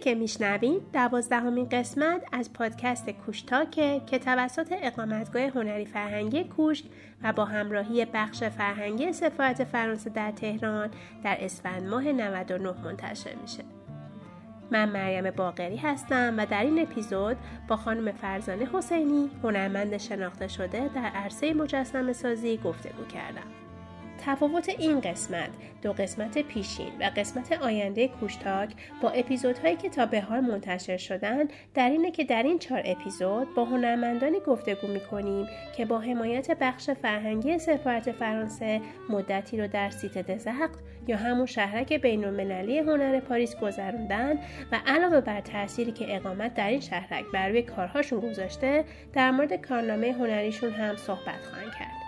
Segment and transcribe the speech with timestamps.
[0.00, 6.86] که میشنوید دوازدهمین قسمت از پادکست کوشتاکه که توسط اقامتگاه هنری فرهنگی کوشت
[7.22, 10.90] و با همراهی بخش فرهنگی سفارت فرانسه در تهران
[11.24, 13.64] در اسفند ماه 99 منتشر میشه.
[14.70, 17.36] من مریم باقری هستم و در این اپیزود
[17.68, 23.59] با خانم فرزانه حسینی هنرمند شناخته شده در عرصه مجسم سازی گفتگو کردم.
[24.26, 25.50] تفاوت این قسمت
[25.82, 28.70] دو قسمت پیشین و قسمت آینده کوشتاک
[29.02, 33.54] با اپیزودهایی که تا به حال منتشر شدن در اینه که در این چهار اپیزود
[33.54, 35.46] با هنرمندانی گفتگو می‌کنیم
[35.76, 41.92] که با حمایت بخش فرهنگی سفارت فرانسه مدتی رو در سیت دزخت یا همون شهرک
[41.92, 44.32] بین المللی هنر پاریس گذروندن
[44.72, 49.54] و علاوه بر تأثیری که اقامت در این شهرک بر روی کارهاشون گذاشته در مورد
[49.54, 51.99] کارنامه هنریشون هم صحبت خواهند کرد.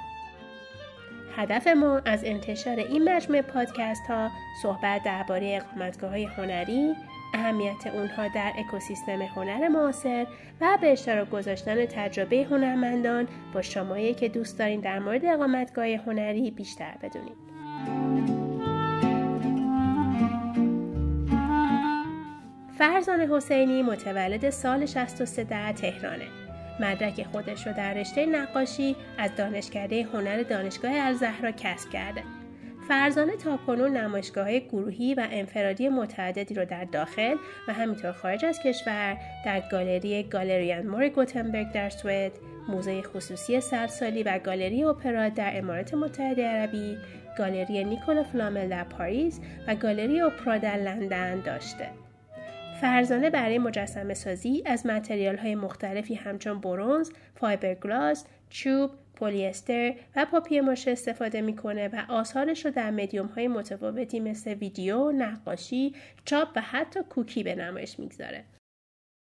[1.36, 4.30] هدف ما از انتشار این مجموعه پادکست ها
[4.62, 6.94] صحبت درباره اقامتگاه های هنری،
[7.34, 10.27] اهمیت اونها در اکوسیستم هنر معاصر
[10.61, 16.50] و به اشتراک گذاشتن تجربه هنرمندان با شمایی که دوست دارین در مورد اقامتگاه هنری
[16.50, 17.52] بیشتر بدونید.
[22.78, 26.41] فرزان حسینی متولد سال 63 در تهرانه.
[26.83, 32.22] مدرک خودش رو در رشته نقاشی از دانشکده هنر دانشگاه الزهرا کسب کرده.
[32.89, 37.36] فرزانه تا کنون نمایشگاه گروهی و انفرادی متعددی رو در داخل
[37.69, 42.33] و همینطور خارج از کشور در گالری گالریان مور گوتنبرگ در سوئد،
[42.69, 46.98] موزه خصوصی سرسالی و گالری اپرا در امارات متحده عربی،
[47.39, 52.02] گالری نیکولا فلامل در پاریس و گالری اپرا در لندن داشته.
[52.83, 60.61] فرزانه برای مجسمه سازی از متریال های مختلفی همچون برونز، فایبرگلاس، چوب، پلیستر و پاپیه
[60.61, 66.61] ماشه استفاده می‌کنه و آثارش رو در مدیوم های متفاوتی مثل ویدیو، نقاشی، چاپ و
[66.61, 68.45] حتی کوکی به نمایش می‌گذاره.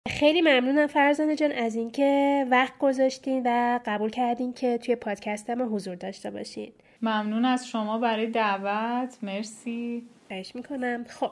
[0.09, 5.65] خیلی ممنونم فرزانه جان از اینکه وقت گذاشتین و قبول کردین که توی پادکست ما
[5.65, 6.73] حضور داشته باشین.
[7.03, 10.03] ممنون از شما برای دعوت مرسی.
[10.29, 11.05] خواهش می‌کنم.
[11.09, 11.31] خب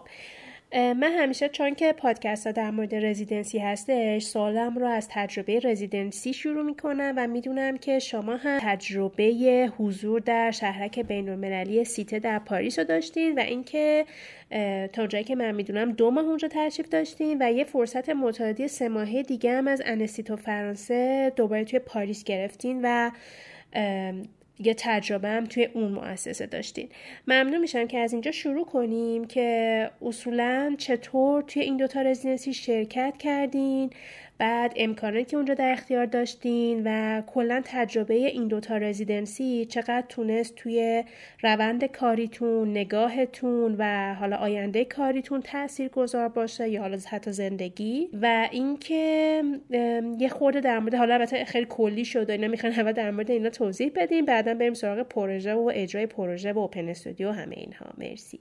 [0.72, 6.32] من همیشه چون که پادکست ها در مورد residency هستش سوالم رو از تجربه residency
[6.32, 12.78] شروع می‌کنم و می‌دونم که شما هم تجربه حضور در شهرک بین سیته در پاریس
[12.78, 14.06] رو داشتین و اینکه
[14.92, 18.88] تا جایی که من می‌دونم دو ماه اونجا تشریف داشتین و یه فرصت مطالعاتی سه
[18.88, 23.10] ماهه دیگه هم از انستیتو فرانسه دوباره توی پاریس گرفتین و
[24.60, 26.88] یه تجربه هم توی اون مؤسسه داشتین.
[27.26, 33.14] ممنون میشم که از اینجا شروع کنیم که اصولا چطور توی این دوتا رزیدنسی شرکت
[33.18, 33.90] کردین
[34.38, 40.54] بعد امکاناتی که اونجا در اختیار داشتین و کلا تجربه این دوتا رزیدنسی چقدر تونست
[40.54, 41.04] توی
[41.42, 48.48] روند کاریتون نگاهتون و حالا آینده کاریتون تأثیر گذار باشه یا حالا حتی زندگی و
[48.52, 49.42] اینکه
[50.18, 53.50] یه خورده در مورد حالا البته خیلی کلی شده اینا می‌خوان اول در مورد اینا
[53.50, 57.86] توضیح بدیم بعدا بریم سراغ پروژه و اجرای پروژه و open studio همه اینها.
[57.98, 58.40] مرسی.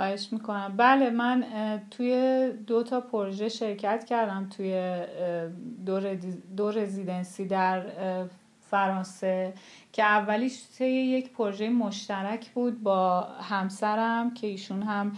[0.00, 0.74] خواهش می‌کنم.
[0.76, 1.44] بله من
[1.90, 5.02] توی دو تا پروژه شرکت کردم توی
[6.56, 7.82] دو, residency در
[8.70, 9.52] فرانسه
[9.92, 15.12] که اولیش طی یک پروژه مشترک بود با همسرم که ایشون هم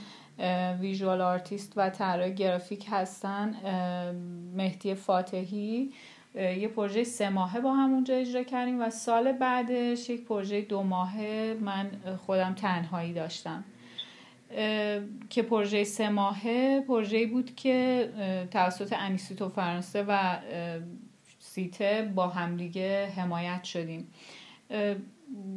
[0.81, 3.55] visual artist و طراح گرافیک هستن
[4.57, 5.93] مهدی فاتحی.
[6.35, 10.83] یه پروژه سه ماهه با هم اونجا اجرا کردیم و سال بعدش یک پروژه دو
[10.83, 11.91] ماهه من
[12.27, 13.65] خودم تنهایی داشتم.
[15.31, 18.09] که پروژه سه ماهه پروژه بود که
[18.51, 20.37] توسط انیسیتو فرانسه و
[21.39, 24.09] سیته با همدیگه حمایت شدیم.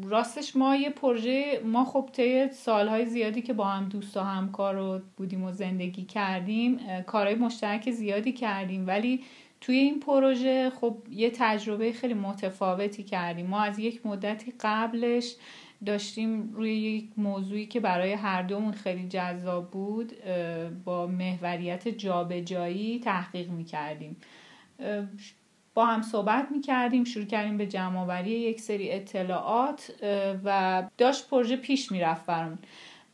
[0.04, 4.76] راستش ما یه پروژه ما خب طی سالهای زیادی که با هم دوست و همکار
[4.76, 8.88] رو بودیم و زندگی کردیم کارهای مشترک زیادی کردیم.
[8.88, 9.24] ولی
[9.62, 13.48] توی این پروژه خب یه تجربه خیلی متفاوتی کردیم.
[13.48, 15.36] ما از یک مدتی قبلش
[15.86, 20.14] داشتیم روی یک موضوعی که برای هر دومون خیلی جذاب بود
[20.86, 24.18] با محوریت جابجایی تحقیق می‌کردیم.
[25.74, 29.92] با هم صحبت می‌کردیم شروع کردیم به جمعآوری یک سری اطلاعات
[30.44, 32.58] و داشت پروژه پیش می‌رفت برامون.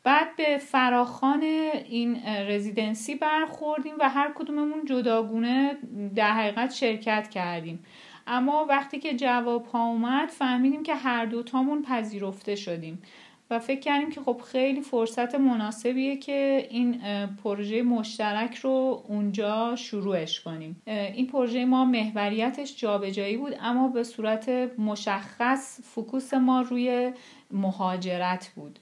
[0.04, 1.44] بعد به فراخان
[1.90, 5.78] این رزیدنسی برخوردیم و هر کدوممون جداگونه
[6.16, 7.86] در حقیقت شرکت کردیم.
[8.28, 13.02] اما وقتی که جواب ها اومد فهمیدیم که هر دوتامون پذیرفته شدیم.
[13.50, 17.02] و فکر کردیم که خب خیلی فرصت مناسبیه که این
[17.44, 20.82] پروژه مشترک رو اونجا شروعش کنیم.
[20.88, 27.14] این پروژه ما محوریتش جابجایی بود اما به صورت مشخص فکوس ما روی
[27.52, 28.80] مهاجرت بود.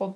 [0.00, 0.14] خب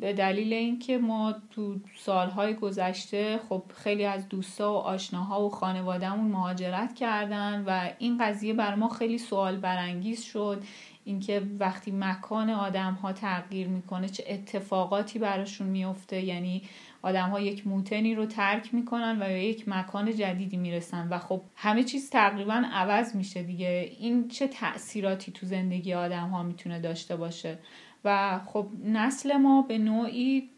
[0.00, 6.30] به دلیل اینکه ما تو سالهای گذشته خب خیلی از دوستا و آشناها و خانوادهمون
[6.30, 10.62] مهاجرت کردن و این قضیه بر ما خیلی سوال برانگیز شد.
[11.04, 16.62] اینکه وقتی مکان آدم ها تغییر می‌کنه چه اتفاقاتی براشون میفته یعنی
[17.02, 21.42] آدم ها یک موتنی رو ترک می‌کنن و به یک مکان جدیدی می‌رسن و خب
[21.56, 23.90] همه چیز تقریبا عوض میشه دیگه.
[24.00, 27.58] این چه تاثیراتی تو زندگی آدم ها می‌تونه داشته باشه؟
[28.06, 30.50] و خب نسل ما به نوعی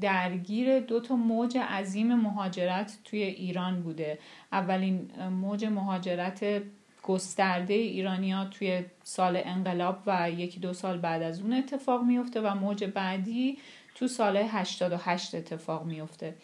[0.00, 4.18] درگیر دو تا موج عظیم مهاجرت توی ایران بوده.
[4.52, 6.62] اولین موج مهاجرت
[7.02, 12.54] گسترده ایرانیا توی سال انقلاب و یکی دو سال بعد از اون اتفاق میفته و
[12.54, 13.58] موج بعدی
[13.94, 16.34] تو سال 88 اتفاق میفته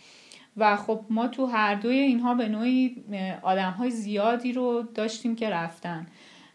[0.57, 3.05] و خب ما تو هر دوی اینها به نوعی
[3.43, 6.07] آدم های زیادی رو داشتیم که رفتن.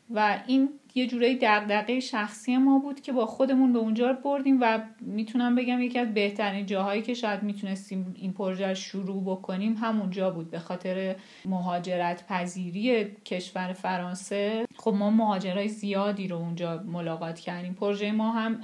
[0.10, 4.80] و این یه جورایی دغدغه شخصی ما بود که با خودمون به اونجا بردیم و
[5.01, 10.51] می‌تونم بگم یکی از بهترین جاهایی که شاید می‌تونستیم این پروژه شروع بکنیم همونجا بود
[10.51, 11.15] به خاطر
[11.45, 14.65] مهاجرت پذیری کشور فرانسه.
[14.77, 17.74] خب ما مهاجرای زیادی رو اونجا ملاقات کردیم.
[17.74, 18.62] پروژه ما هم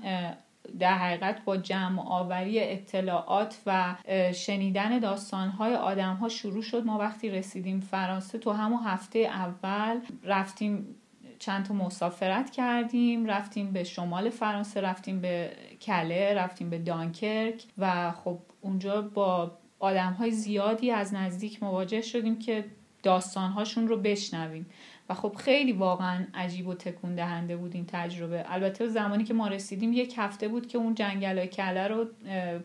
[0.80, 3.96] در حقیقت با جمع آوری اطلاعات و
[4.34, 6.86] شنیدن داستانهای آدم ها شروع شد.
[6.86, 10.96] ما وقتی رسیدیم فرانسه تو همون هفته اول رفتیم
[11.42, 15.52] چند تا مسافرت کردیم رفتیم به شمال فرانسه رفتیم به
[15.82, 22.40] کله رفتیم به دانکرک و خب اونجا با آدم های زیادی از نزدیک مواجه شدیم
[22.40, 22.66] که
[23.04, 24.66] داستانهاشون رو بشنویم.
[25.10, 28.44] و خب خیلی واقعا عجیب و تکون دهنده بود این تجربه.
[28.48, 32.06] البته زمانی که ما رسیدیم یک هفته بود که اون جنگل های کله رو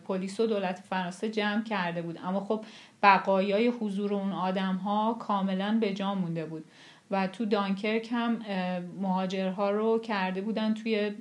[0.07, 2.19] پلیس و دولت فرانسه جمع کرده بود.
[2.23, 2.65] اما خب
[3.03, 6.65] بقایای حضور اون آدم ها کاملا به جا مونده بود.
[7.11, 8.39] و تو دانکرک هم
[9.01, 11.11] مهاجرها رو کرده بودن توی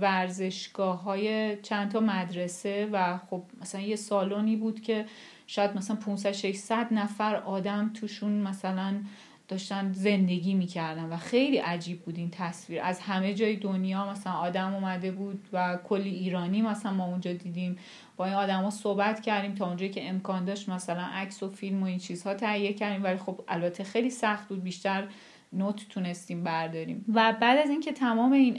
[0.00, 5.04] ورزشگاه های چند تا مدرسه و خب مثلا یه سالونی بود که
[5.46, 9.00] شاید مثلا 500 600 نفر آدم توشون مثلا
[9.48, 12.80] داشتن زندگی می‌کردن و خیلی عجیب بود این تصویر.
[12.82, 17.78] از همه جای دنیا مثلا آدم اومده بود و کلی ایرانی مثلا ما اونجا دیدیم.
[18.18, 21.86] با این آدما صحبت کردیم تا اونجایی که امکان داشت مثلا عکس و فیلم و
[21.86, 25.04] این چیزها تهیه کردیم ولی خب البته خیلی سخت بود بیشتر
[25.52, 27.04] نوت تونستیم برداریم.
[27.14, 28.58] و بعد از اینکه تمام این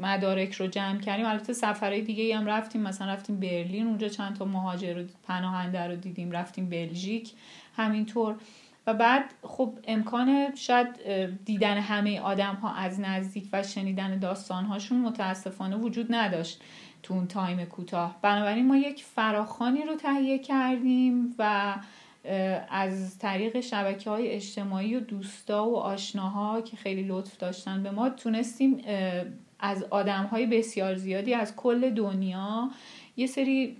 [0.00, 2.80] مدارک رو جمع کردیم البته سفرهای دیگه هم رفتیم.
[2.80, 7.32] مثلا رفتیم برلین اونجا چند تا مهاجر و پناهنده رو دیدیم رفتیم بلژیک
[7.76, 8.36] همینطور.
[8.86, 10.88] و بعد خب امکان شاید
[11.44, 16.62] دیدن همه آدم ها از نزدیک و شنیدن داستان هاشون متاسفانه وجود نداشت.
[17.04, 18.16] تو اون تایم کوتاه.
[18.22, 21.74] بنابراین ما یک فراخانی رو تهیه کردیم و
[22.70, 28.08] از طریق شبکه های اجتماعی و دوستا و آشناها که خیلی لطف داشتن به ما
[28.08, 28.84] تونستیم
[29.58, 32.70] از آدم های بسیار زیادی از کل دنیا
[33.16, 33.76] یه سری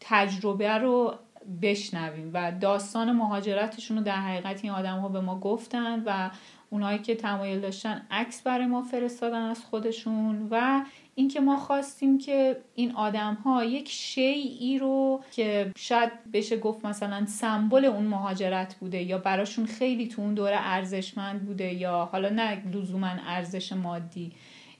[0.00, 1.14] تجربه رو
[1.62, 6.30] بشنویم و داستان مهاجرتشون رو در حقیقت این آدم ها به ما گفتن و
[6.70, 10.84] اونایی که تمایل داشتن عکس برای ما فرستادن از خودشون و
[11.18, 17.26] اینکه ما خواستیم که این آدم ها یک شیعی رو که شاید بشه گفت مثلا
[17.26, 22.62] سمبل اون مهاجرت بوده یا براشون خیلی تو اون دوره ارزشمند بوده یا حالا نه
[22.72, 24.32] لزوما ارزش مادی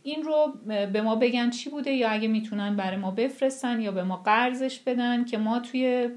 [0.07, 0.55] این رو
[0.93, 4.79] به ما بگن چی بوده یا اگه می‌تونن برای ما بفرستن یا به ما قرضش
[4.79, 6.09] بدن که ما توی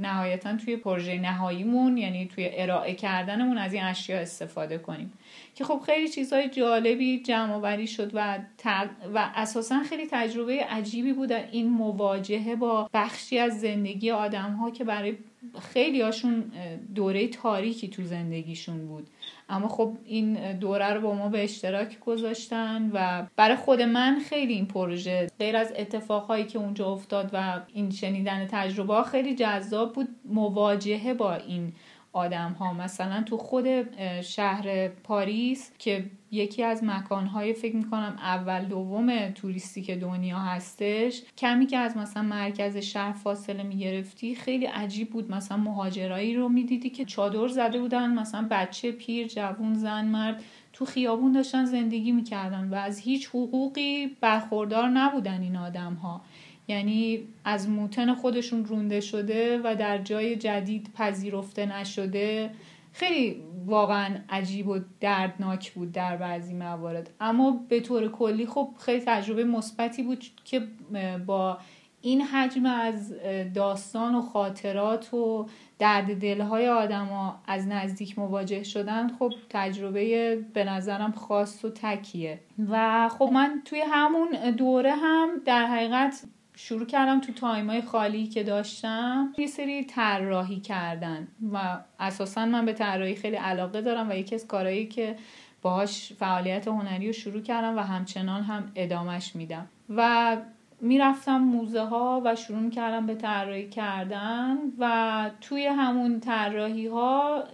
[0.00, 5.12] نهایتا توی پروژه نهاییمون یعنی توی ارائه کردنمون از این اشیا استفاده کنیم.
[5.54, 8.38] که خب خیلی چیزهای جالبی جمع شد و,
[9.14, 14.84] و اساسا خیلی تجربه عجیبی بود این مواجهه با بخشی از زندگی آدم ها که
[14.84, 15.16] برای
[15.60, 16.52] خیلی هاشون
[16.94, 19.06] دوره تاریکی تو زندگیشون بود.
[19.48, 24.52] اما خب این دوره رو با ما به اشتراک گذاشتن و برای خود من خیلی
[24.52, 30.08] این پروژه غیر از اتفاقهایی که اونجا افتاد و این شنیدن تجربه خیلی جذاب بود
[30.24, 31.72] مواجهه با این
[32.18, 33.66] آدم ها مثلا تو خود
[34.20, 41.66] شهر پاریس که یکی از مکانهای فکر می‌کنم اول دوم توریستی که دنیا هستش کمی
[41.66, 45.30] که از مثلا مرکز شهر فاصله می‌گرفتی خیلی عجیب بود.
[45.30, 50.84] مثلا مهاجرایی رو می‌دیدی که چادر زده بودن مثلا بچه پیر جوون زن مرد تو
[50.84, 56.20] خیابون داشتن زندگی می‌کردن و از هیچ حقوقی برخوردار نبودن این آدم ها
[56.68, 62.50] یعنی از موتن خودشون رونده شده و در جای جدید پذیرفته نشده.
[62.92, 67.10] خیلی واقعا عجیب و دردناک بود در بعضی موارد.
[67.20, 70.62] اما به طور کلی خب خیلی تجربه مثبتی بود که
[71.26, 71.58] با
[72.00, 73.14] این حجم از
[73.54, 75.46] داستان و خاطرات و
[75.78, 82.40] درد دلهای آدما از نزدیک مواجه شدن خب تجربه به نظرم خاص و تکیه.
[82.68, 86.24] و خب من توی همون دوره هم در حقیقت
[86.60, 92.72] شروع کردم تو تایمای خالی که داشتم یه سری طراحی کردن و اساسا من به
[92.72, 95.16] طراحی خیلی علاقه دارم و یکی از کارهایی که
[95.62, 99.68] باهاش فعالیت هنری رو شروع کردم و همچنان هم ادامش میدم.
[99.96, 100.36] و
[100.80, 107.44] می‌رفتم موزه ها و شروع کردم به طراحی کردن و توی همون طراحی ها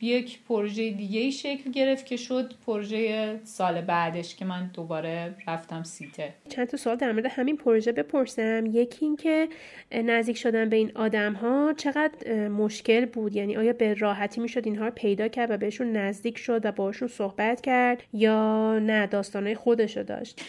[0.00, 5.82] یک پروژه دیگه ای شکل گرفت که شد پروژه سال بعدش که من دوباره رفتم
[5.82, 8.66] سیته چند تا سوال در مورد همین پروژه بپرسم.
[8.66, 9.48] یکی این که
[9.92, 14.84] نزدیک شدن به این آدم ها چقدر مشکل بود؟ یعنی آیا به راحتی می‌شد اینها
[14.84, 20.02] رو پیدا کرد و بهشون نزدیک شد و باشون صحبت کرد یا نه؟ داستانهای خودشو
[20.02, 20.40] داشت.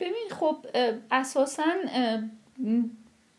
[0.00, 0.56] ببین خب
[1.10, 1.62] اساسا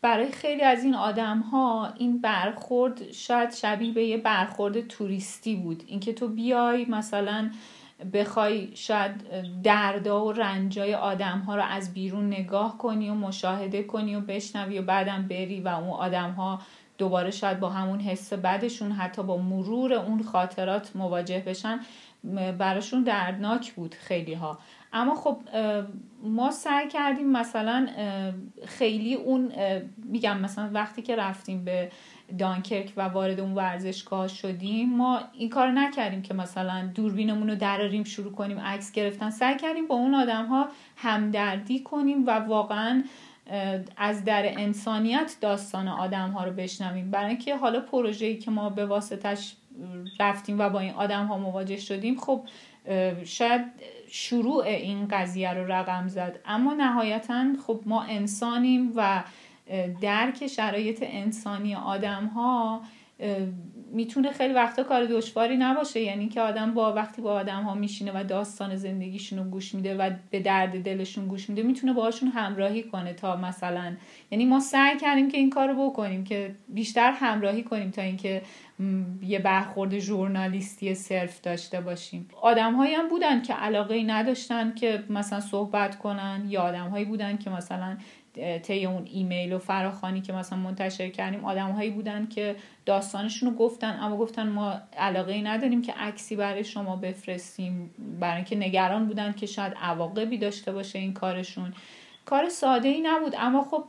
[0.02, 5.84] برای خیلی از این آدم ها این برخورد شاید شبیه به یه برخورد توریستی بود.
[5.86, 7.50] اینکه تو بیای مثلا
[8.12, 9.12] بخوای شاید
[9.62, 14.78] دردا و رنجای آدم ها رو از بیرون نگاه کنی و مشاهده کنی و بشنوی
[14.78, 16.60] و بعدم بری و اون آدم ها
[16.98, 21.80] دوباره شاید با همون حس بدشون حتی با مرور اون خاطرات مواجه بشن.
[22.58, 24.58] براشون دردناک بود خیلی ها
[24.92, 25.38] اما خب
[26.22, 27.88] ما سعی کردیم مثلا
[28.66, 29.52] خیلی اون
[29.96, 31.90] میگم مثلا وقتی که رفتیم به
[32.38, 38.04] دانکرک و وارد اون ورزشگاه شدیم ما این کار نکردیم که مثلا دوربینمون رو دراریم
[38.04, 39.30] شروع کنیم عکس گرفتن.
[39.30, 43.02] سعی کردیم با اون آدم ها همدردی کنیم و واقعا
[43.96, 47.10] از در انسانیت داستان آدم ها رو بشنویم.
[47.10, 49.56] برای اینکه حالا پروژه‌ای که ما به واسطش
[50.20, 52.42] رفتیم و با این آدم ها مواجه شدیم خب
[53.24, 53.64] شاید
[54.08, 56.38] شروع این قضیه رو رقم زد.
[56.44, 59.22] اما نهایتا خب ما انسانیم و
[60.00, 62.80] درک شرایط انسانی آدم ها
[63.92, 66.00] می‌تونه خیلی وقتا کار دشواری نباشه.
[66.00, 69.96] یعنی که آدم با وقتی با آدم ها میشینه و داستان زندگیشون رو گوش میده
[69.96, 73.96] و به درد دلشون گوش میده می‌تونه باهاشون همراهی کنه تا مثلا.
[74.30, 78.42] یعنی ما سعی کردیم که این کار رو بکنیم که بیشتر همراهی کنیم تا اینکه
[79.22, 82.28] یه برخورد ژورنالیستی صرف داشته باشیم.
[82.42, 87.04] آدم هایی هم بودن که علاقه ای نداشتن که مثلا صحبت کنن یا آدم هایی
[87.04, 87.96] بودن که مثلا
[88.62, 92.56] طی اون ایمیل و فراخانی که مثلا منتشر کردیم آدم هایی بودن که
[92.86, 97.90] داستانشون رو گفتن اما گفتن ما علاقه ای نداریم که عکسی برای شما بفرستیم.
[98.20, 101.74] برای اینکه نگران بودن که شاید عواقبی داشته باشه این کارشون.
[102.24, 103.84] کار ساده ای نبود اما خب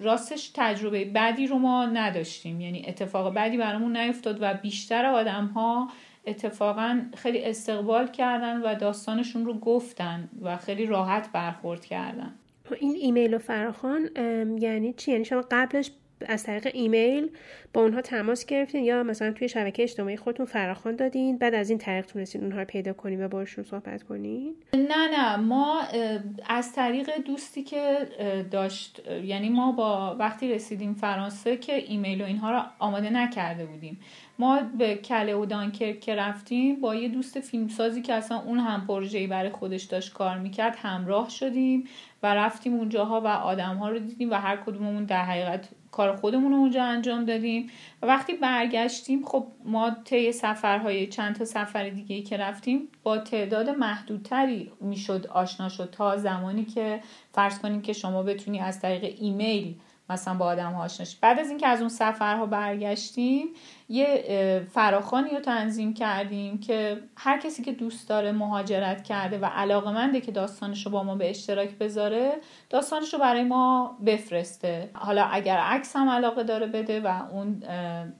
[0.00, 2.60] راستش تجربه بدی رو ما نداشتیم.
[2.60, 5.88] یعنی اتفاق بدی برامون نیفتاد و بیشتر آدم ها
[6.26, 12.34] اتفاقا خیلی استقبال کردن و داستانشون رو گفتن و خیلی راحت برخورد کردن.
[12.74, 14.10] این ایمیل و فراخان
[14.58, 15.90] یعنی چی؟ یعنی شما قبلش
[16.26, 17.30] از طریق ایمیل
[17.72, 21.78] با اونها تماس گرفتین یا مثلا توی شبکه اجتماعی خودتون فراخوان دادین بعد از این
[21.78, 25.36] طریق تونستین اونها رو پیدا کنین و باشون صحبت کنین؟ نه نه.
[25.36, 25.82] ما
[26.48, 28.08] از طریق دوستی که
[28.50, 33.98] داشت یعنی ما با وقتی رسیدیم فرانسه که ایمیل و اینها رو آماده نکرده بودیم.
[34.38, 38.86] ما به کله و دانکرک که رفتیم با یه دوست فیلمسازی که اصلا اون هم
[38.86, 41.84] پروژه‌ای برای خودش داشت کار می‌کرد همراه شدیم
[42.22, 46.58] و رفتیم اونجاها و آدمها رو دیدیم و هر کدوممون در حقیقت کار خودمون رو
[46.58, 47.70] اونجا انجام دادیم.
[48.02, 53.18] و وقتی برگشتیم خب ما طی سفرهای چند تا سفر دیگه ای که رفتیم با
[53.18, 55.90] تعداد محدودتری می‌شد آشنا شد.
[55.90, 57.00] تا زمانی که
[57.32, 59.74] فرض کنیم که شما بتونی از طریق ایمیل
[60.10, 63.48] مثلا با آدم هاشنش بعد از اینکه از اون سفرها برگشتیم
[63.88, 69.92] یه فراخانی رو تنظیم کردیم که هر کسی که دوست داره مهاجرت کرده و علاقه
[69.92, 72.32] منده که داستانش رو با ما به اشتراک بذاره
[72.70, 74.90] داستانش رو برای ما بفرسته.
[74.94, 77.62] حالا اگر عکس هم علاقه داره بده و اون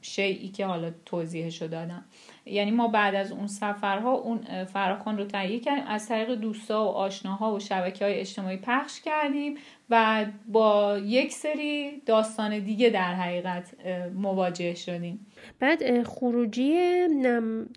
[0.01, 2.05] شیعی که حالا توضیحش رو دادم.
[2.47, 5.85] یعنی ما بعد از اون سفرها اون فراخان رو تهیه کردیم.
[5.87, 9.57] از طریق دوستا و آشناها و شبکه های اجتماعی پخش کردیم
[9.91, 13.75] و با یک سری داستان دیگه در حقیقت
[14.15, 15.27] مواجه شدیم.
[15.61, 16.77] بعد خروجی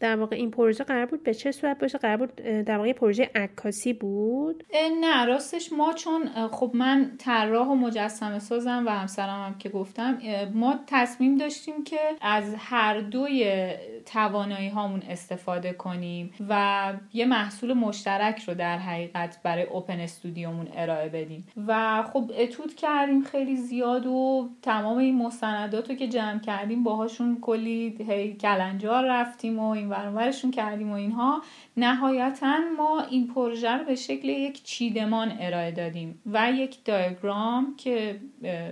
[0.01, 3.29] در واقع این پروژه قرار بود به چه صورت باشه؟ قرار بود در واقع پروژه
[3.35, 4.63] عکاسی بود؟
[5.01, 10.17] نه راستش ما چون خب من طراح و مجسمه سازم و همسرم هم که گفتم
[10.53, 13.69] ما تصمیم داشتیم که از هر دوی
[14.05, 21.09] توانایی هامون استفاده کنیم و یه محصول مشترک رو در حقیقت برای اوپن استودیومون ارائه
[21.09, 21.47] بدیم.
[21.67, 27.37] و خب اتود کردیم خیلی زیاد و تمام این مستندات رو که جمع کردیم باهاشون
[27.41, 31.41] کلی هی کلنجار رفتیم و این ورورشون کردیم و اینها.
[31.77, 38.19] نهایتا ما این پروژه رو به شکل یک چیدمان ارائه دادیم و یک دایگرام که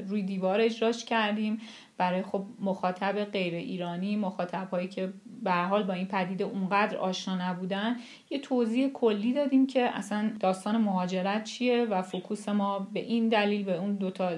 [0.08, 1.62] روی دیوار اجراش کردیم.
[1.98, 5.13] برای خب مخاطب غیر ایرانی مخاطب هایی که
[5.44, 7.96] به حال با این پدیده اونقدر آشنا نبودن
[8.30, 13.63] یه توضیح کلی دادیم که اصلا داستان مهاجرت چیه و فوکوس ما به این دلیل
[13.63, 14.32] به اون دوتا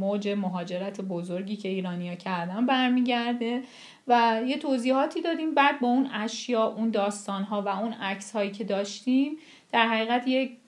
[0.00, 3.62] موج مهاجرت بزرگی که ایرانیا کردن برمیگرده
[4.08, 5.54] و یه توضیحاتی دادیم.
[5.54, 9.36] بعد با اون اشیا اون داستان ها و اون عکس هایی که داشتیم
[9.72, 10.61] در حقیقت یک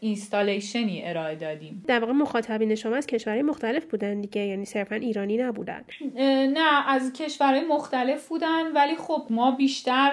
[0.00, 1.84] اینستالیشنی ارائه دادیم.
[1.86, 5.84] در واقع مخاطبین شما از کشورهای مختلف بودن دیگه یعنی صرفا ایرانی نبودن.
[6.54, 10.10] نه از کشورهای مختلف بودن ولی خب ما بیشتر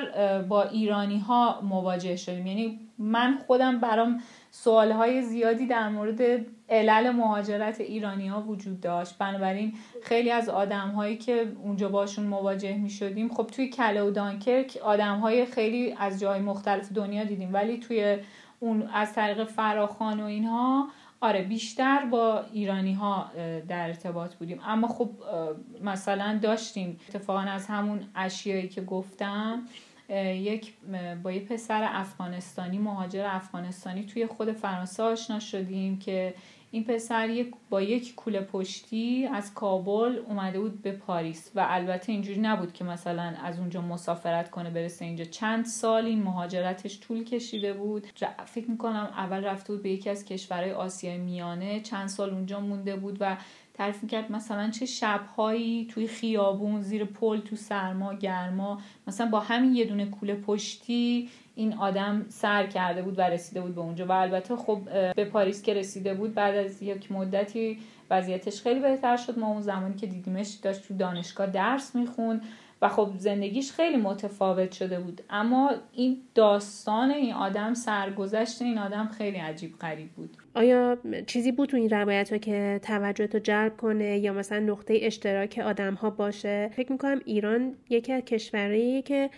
[0.50, 2.48] با ایرانی ها مواجه شدیم.
[2.48, 9.18] یعنی من خودم برام سوال های زیادی در مورد علل مهاجرت ایرانی ها وجود داشت.
[9.18, 9.74] بنابراین
[10.04, 14.78] خیلی از آدم هایی که اونجا باشون مواجه می شدیم خب توی کله و دانکرک
[14.84, 17.54] آدم های خیلی از جای مختلف دنیا دیدیم.
[17.54, 18.18] ولی توی
[18.60, 20.88] اون از طریق فراخان و اینها
[21.22, 23.32] آره بیشتر با ایرانی ها
[23.68, 24.60] در ارتباط بودیم.
[24.66, 25.10] اما خب
[25.84, 29.66] مثلا داشتیم اتفاقا از همون اشیایی که گفتم
[30.10, 30.74] یک
[31.24, 36.34] با یه پسر افغانستانی مهاجر افغانستانی توی خود فرانسه آشنا شدیم که
[36.72, 42.40] این پسر با یک کوله پشتی از کابل اومده بود به پاریس و البته اینجوری
[42.40, 45.26] نبود که مثلا از اونجا مسافرت کنه برسه اینجا.
[45.26, 48.08] چند سال این مهاجرتش طول کشیده بود.
[48.46, 51.80] فکر می‌کنم اول رفته بود به یکی از کشورهای آسیای میانه.
[51.80, 53.38] چند سال اونجا مونده بود و
[53.74, 58.82] تعریف می‌کرد مثلا چه شبهایی توی خیابون زیر پل تو سرما گرما.
[59.08, 63.76] مثلا با همین یه دونه کوله پشتی این آدم سر کرده بود و رسیده بود
[63.76, 64.06] به اونجا.
[64.06, 64.80] و البته خب
[65.16, 67.80] به پاریس که رسیده بود بعد از یک مدتی
[68.12, 69.40] وضعیتش خیلی بهتر شد.
[69.40, 72.42] ما اون زمانی که دیدیمش داشت تو دانشگاه درس می‌خوند
[72.82, 75.22] و خب زندگیش خیلی متفاوت شده بود.
[75.30, 80.38] اما این داستان این آدم سرگذشت این آدم خیلی عجیب غریب بود.
[80.56, 80.98] آیا
[81.28, 85.62] چیزی بود تو این روایت ها که توجه تو جلب کنه یا مثلا نقطه اشتراک
[85.66, 89.30] آدم ها باشه؟ فکر می‌کنم ایران یکی از کشورهایی که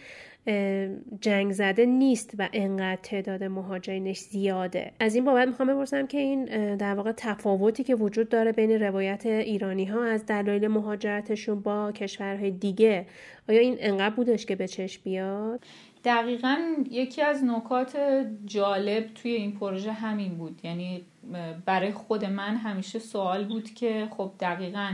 [1.21, 4.91] جنگ زده نیست و انقدر تعداد مهاجرینش زیاده.
[4.99, 9.25] از این بابت می‌خوام بپرسم که این در واقع تفاوتی که وجود داره بین روایت
[9.25, 13.05] ایرانی ها از دلایل مهاجرتشون با کشورهای دیگه
[13.49, 15.65] آیا این انقدر بودش که به چشم بیاد؟
[16.03, 16.57] دقیقا
[16.91, 17.97] یکی از نکات
[18.45, 20.59] جالب توی این پروژه همین بود.
[20.63, 21.05] یعنی
[21.65, 24.91] برای خود من همیشه سوال بود که خب دقیقا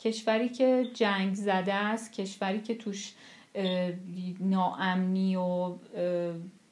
[0.00, 3.14] کشوری که جنگ زده است کشوری که توش
[4.40, 5.74] ناامنی و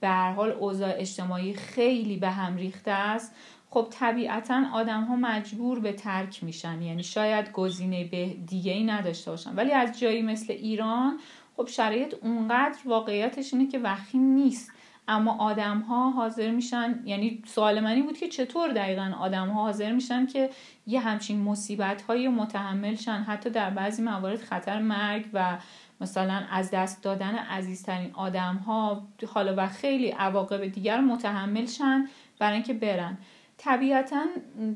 [0.00, 3.34] به حال اوضاع اجتماعی خیلی به هم ریخته است.
[3.70, 6.82] خب طبیعتا آدم ها مجبور به ترک میشن.
[6.82, 9.54] یعنی شاید گزینه به دیگه ای نداشته باشن.
[9.54, 11.18] ولی از جایی مثل ایران
[11.56, 14.72] خب شرایط اونقدر واقعیتش اینه که وخیم نیست.
[15.08, 19.92] اما آدم ها حاضر میشن یعنی سوال منی بود که چطور دقیقا آدم ها حاضر
[19.92, 20.50] میشن که
[20.86, 23.22] یه همچین مصیبت های متحمل شن.
[23.22, 25.58] حتی در بعضی موارد خطر مرگ و
[26.00, 32.54] مثلا از دست دادن عزیزترین آدم ها حالا و خیلی عواقب دیگر متحمل شن برای
[32.54, 33.18] اینکه برن.
[33.58, 34.24] طبیعتا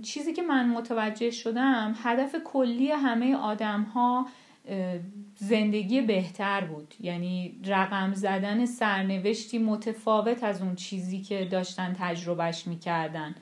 [0.02, 4.26] چیزی که من متوجه شدم هدف کلی همه آدم ها
[5.36, 6.94] زندگی بهتر بود.
[7.00, 13.34] یعنی رقم زدن سرنوشتی متفاوت از اون چیزی که داشتن تجربهش می‌کردن.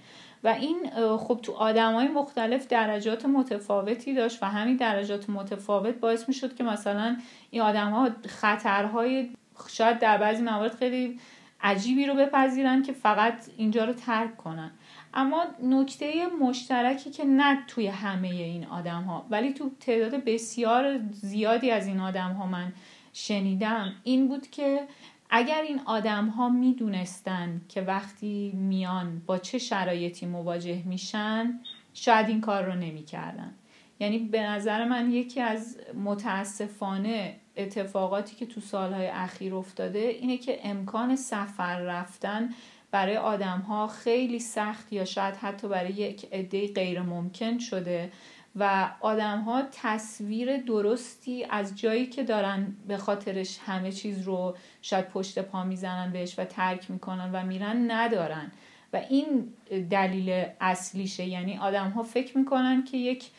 [0.44, 6.28] و این خب تو آدم های مختلف درجات متفاوتی داشت و همین درجات متفاوت باعث
[6.28, 7.16] می شد که مثلا
[7.50, 9.30] این آدم ها خطرهای
[9.68, 11.20] شاید در بعضی موارد خیلی
[11.60, 14.70] عجیبی رو بپذیرن که فقط اینجا رو ترک کنن.
[15.14, 21.70] اما نکته مشترکی که نه توی همه این آدم ها ولی تو تعداد بسیار زیادی
[21.70, 22.72] از این آدم ها من
[23.12, 24.80] شنیدم این بود که
[25.30, 31.60] اگر این آدم ها می دونستن که وقتی میان با چه شرایطی مواجه میشن
[31.94, 33.54] شاید این کار رو نمی کردن.
[34.00, 40.58] یعنی به نظر من یکی از متاسفانه اتفاقاتی که تو سالهای اخیر افتاده اینه که
[40.64, 42.50] امکان سفر رفتن
[42.90, 48.12] برای آدم ها خیلی سخت یا شاید حتی برای یک عده غیر ممکن شده
[48.58, 55.08] و آدم ها تصویر درستی از جایی که دارن به خاطرش همه چیز رو شاید
[55.08, 58.52] پشت پا می‌زنن بهش و ترک می‌کنن و میرن ندارن.
[58.92, 59.52] و این
[59.90, 61.24] دلیل اصلیشه.
[61.24, 63.30] یعنی آدم ها فکر می‌کنن که یک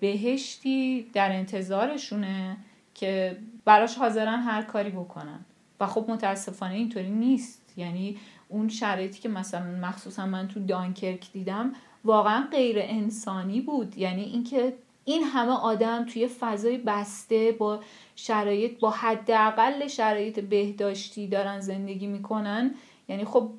[0.00, 2.56] بهشتی در انتظارشونه
[2.94, 5.44] که براش حاضرن هر کاری بکنن.
[5.80, 7.72] و خب متاسفانه اینطوری نیست.
[7.76, 8.16] یعنی
[8.48, 11.72] اون شرایطی که مثلا مخصوصا من تو دانکرک دیدم
[12.04, 13.98] واقعا غیر انسانی بود.
[13.98, 14.72] یعنی اینکه
[15.04, 17.80] این همه آدم توی فضای بسته با
[18.16, 22.74] شرایط با حداقل شرایط بهداشتی دارن زندگی می‌کنن.
[23.08, 23.50] یعنی خب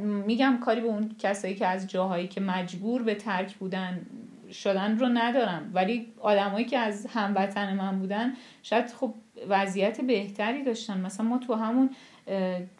[0.00, 4.06] میگم کاری به اون کسایی که از جاهایی که مجبور به ترک بودن
[4.52, 5.70] شدن رو ندارم.
[5.74, 9.14] ولی آدمایی که از هموطن من بودن شاید خب
[9.48, 11.00] وضعیت بهتری داشتن.
[11.00, 11.90] مثلا ما تو همون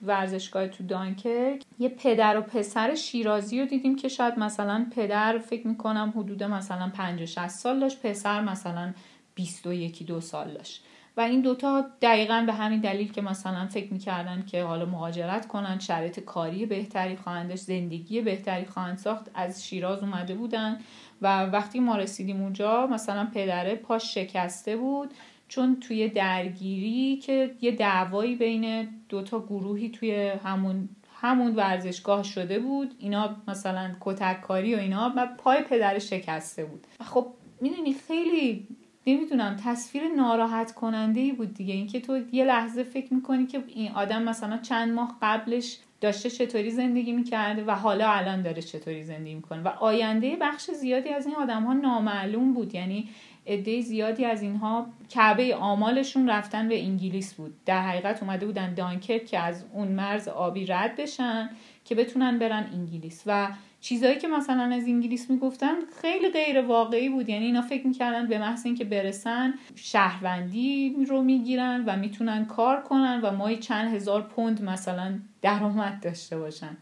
[0.02, 1.62] ورزشگاه تو دانکرک.
[1.78, 6.88] یه پدر و پسر شیرازی رو دیدیم که شاید مثلا پدر فکر می‌کنم حدود مثلا
[6.88, 8.92] 50 60 سال داشت پسر مثلا
[9.34, 10.84] 21 دو سال داشت.
[11.16, 15.78] و این دوتا دقیقا به همین دلیل که مثلا فکر می‌کردن که حالا مهاجرت کنن
[15.78, 20.78] شرایط کاری بهتری خواهند داشت زندگی بهتری خواهند ساخت از شیراز اومده بودن.
[21.22, 25.14] و وقتی ما رسیدیم اونجا مثلا پدره پاش شکسته بود.
[25.50, 30.88] چون توی درگیری که یه دعوایی بین دوتا گروهی توی همون
[31.20, 36.86] همون ورزشگاه شده بود اینا مثلا کتک کاری و اینا و پای پدر شکسته بود.
[37.00, 37.26] خب
[37.60, 38.66] می‌دونی خیلی
[39.06, 41.74] نمی‌دونم تصویر ناراحت کننده ای بود دیگه.
[41.74, 46.70] اینکه تو یه لحظه فکر می‌کنی که این آدم مثلا چند ماه قبلش داشته چطوری
[46.70, 49.62] زندگی می‌کرده و حالا الان داره چطوری زندگی می‌کنه.
[49.62, 52.74] و آینده بخش زیادی از این آدم ها نامعلوم بود.
[52.74, 53.08] یعنی
[53.46, 57.54] عده زیادی از اینها کعبه آمالشون رفتن به انگلیس بود.
[57.66, 61.50] در حقیقت اومده بودن دانکرک که از اون مرز آبی رد بشن.
[61.90, 63.22] که بتونن برن انگلیس.
[63.26, 63.48] و
[63.80, 67.28] چیزایی که مثلا از انگلیس می‌گفتن خیلی غیر واقعی بود.
[67.28, 73.20] یعنی اینا فکر می‌کردن به محض اینکه برسن شهروندی رو می‌گیرن و می‌تونن کار کنن
[73.20, 76.76] و مایی چند هزار پوند مثلا درآمد داشته باشن.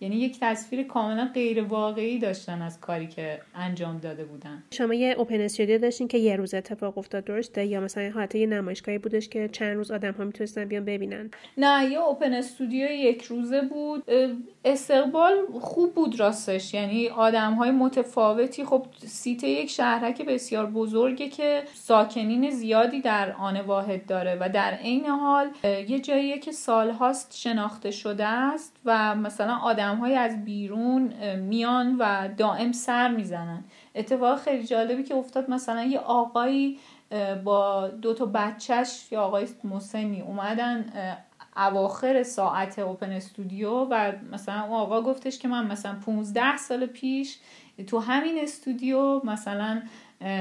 [0.00, 4.62] یعنی یک تصویر کاملا غیر واقعی داشتن از کاری که انجام داده بودن.
[4.70, 8.46] شما یه اوپن استودیو داشتین که یه روز اتفاق افتاد درسته یا مثلا حالت یه
[8.46, 13.22] نمایشگاهی بودش که چند روز آدم ها می‌تونستن بیان ببینن؟ نه یه اوپن استودیو یک
[13.22, 14.04] روزه بود.
[14.64, 16.74] استقبال خوب بود راستش.
[16.74, 18.64] یعنی آدم های متفاوتی.
[18.64, 24.74] خب سیت یک شهرک بسیار بزرگه که ساکنین زیادی در آن واحد داره و در
[24.74, 31.12] عین حال یه جاییه که سالهاست شناخته شده است و مثلا آدم های از بیرون
[31.36, 33.64] میان و دائم سر می‌زنن.
[33.94, 36.78] اتفاق خیلی جالبی که افتاد مثلا یه آقایی
[37.44, 40.84] با دو تا بچهش یا آقای مسنی اومدن
[41.56, 47.38] اواخر ساعت اوپن استودیو و مثلا اون آقا گفتش که من مثلا 15 سال پیش
[47.86, 49.82] تو همین استودیو مثلا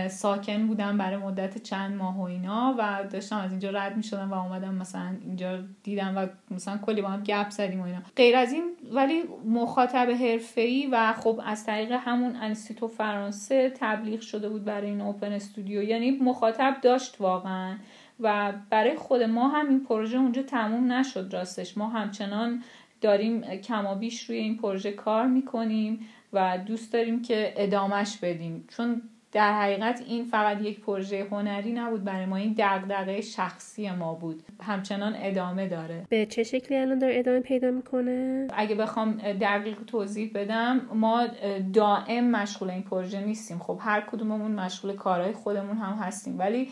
[0.10, 4.32] ساکن بودم برای مدت چند ماه و اینا و داشتم از اینجا رد می شدم
[4.32, 8.02] و اومدم مثلا اینجا دیدم و مثلا کلی با هم گپ زدیم و اینا.
[8.16, 10.08] غیر از این ولی مخاطب
[10.56, 15.84] ای و خب از طریق همون انستیتو فرانسه تبلیغ شده بود برای این اوپن استودیو.
[15.84, 17.78] یعنی مخاطب داشت واقعا
[18.20, 21.78] و برای خود ما هم این پروژه اونجا تموم نشد راستش.
[21.78, 22.64] ما همچنان
[23.02, 26.00] داریم کمابیش روی این پروژه کار می‌کنیم
[26.34, 28.66] و دوست داریم که ادامش بدیم.
[28.78, 29.02] چون
[29.38, 34.44] در حقیقت این فقط یک پروژه هنری نبود برای ما این دغدغه شخصی ما بود.
[34.64, 36.06] همچنان ادامه داره.
[36.10, 41.28] به چه شکلی الان داره ادامه پیدا می‌کنه؟ اگه بخوام دقیق توضیح بدم ما
[41.74, 43.60] دائم مشغول این پروژه نیستیم.
[43.60, 46.40] خب هر کدوممون مشغول کارهای خودمون هم هستیم.
[46.40, 46.70] ولی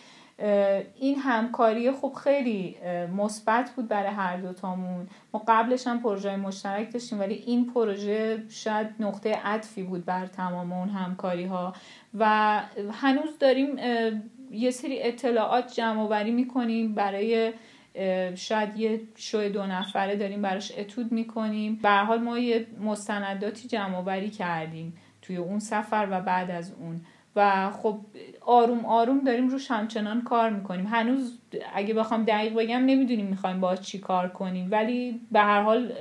[0.95, 2.77] این همکاری خب خیلی
[3.17, 5.07] مثبت بود برای هر دوتامون.
[5.33, 10.73] ما قبلش هم پروژه مشترک داشتیم ولی این پروژه شاید نقطه عطفی بود بر تمام
[10.73, 11.73] اون همکاری ها
[12.19, 13.77] و هنوز داریم
[14.51, 16.95] یه سری اطلاعات جمع آوری می‌کنیم.
[16.95, 17.53] برای
[18.35, 21.75] شاید یه شو دو نفره داریم براش اتود می‌کنیم.
[21.75, 27.01] به حال ما یه مستنداتی جمع آوری کردیم توی اون سفر و بعد از اون.
[27.35, 27.97] و خب
[28.41, 30.87] آروم آروم داریم روش همچنان کار می‌کنیم.
[30.87, 31.39] هنوز
[31.73, 34.67] اگه بخوام دقیق بگم نمی‌دونیم می‌خوایم با چی کار کنیم.
[34.71, 35.91] ولی به هر حال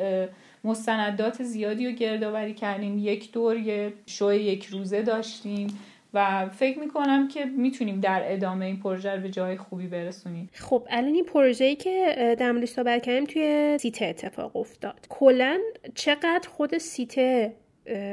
[0.64, 2.98] مستندات زیادی رو گردآوری کردیم.
[2.98, 5.78] یک دور یه شو یک روزه داشتیم
[6.14, 10.50] و فکر می‌کنم که می‌تونیم در ادامه این پروژه رو به جای خوبی برسونیم.
[10.52, 15.06] خب الان این پروژه‌ای که در موردش صحبت کردیم توی سیته اتفاق افتاد.
[15.08, 15.58] کلا
[15.94, 17.52] چقدر خود سیته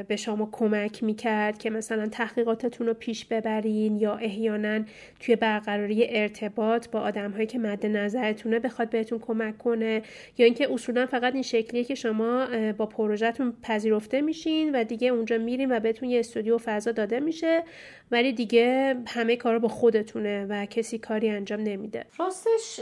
[0.08, 4.84] به شما کمک می‌کرد که مثلا تحقیقاتتون رو پیش ببرین یا احیانا
[5.20, 10.02] توی برقراری ارتباط با آدم هایی که مد نظرتونه بخواد بهتون کمک کنه
[10.38, 15.38] یا اینکه اصولا فقط این شکلیه که شما با پروژهتون پذیرفته میشین و دیگه اونجا
[15.38, 17.64] میرین و بهتون یه استودیو فضا داده میشه
[18.10, 22.06] ولی دیگه همه کارا با خودتونه و کسی کاری انجام نمیده.
[22.18, 22.80] راستش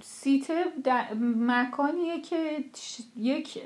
[0.00, 0.50] سیت
[1.36, 2.36] مکانیه که
[3.16, 3.58] یک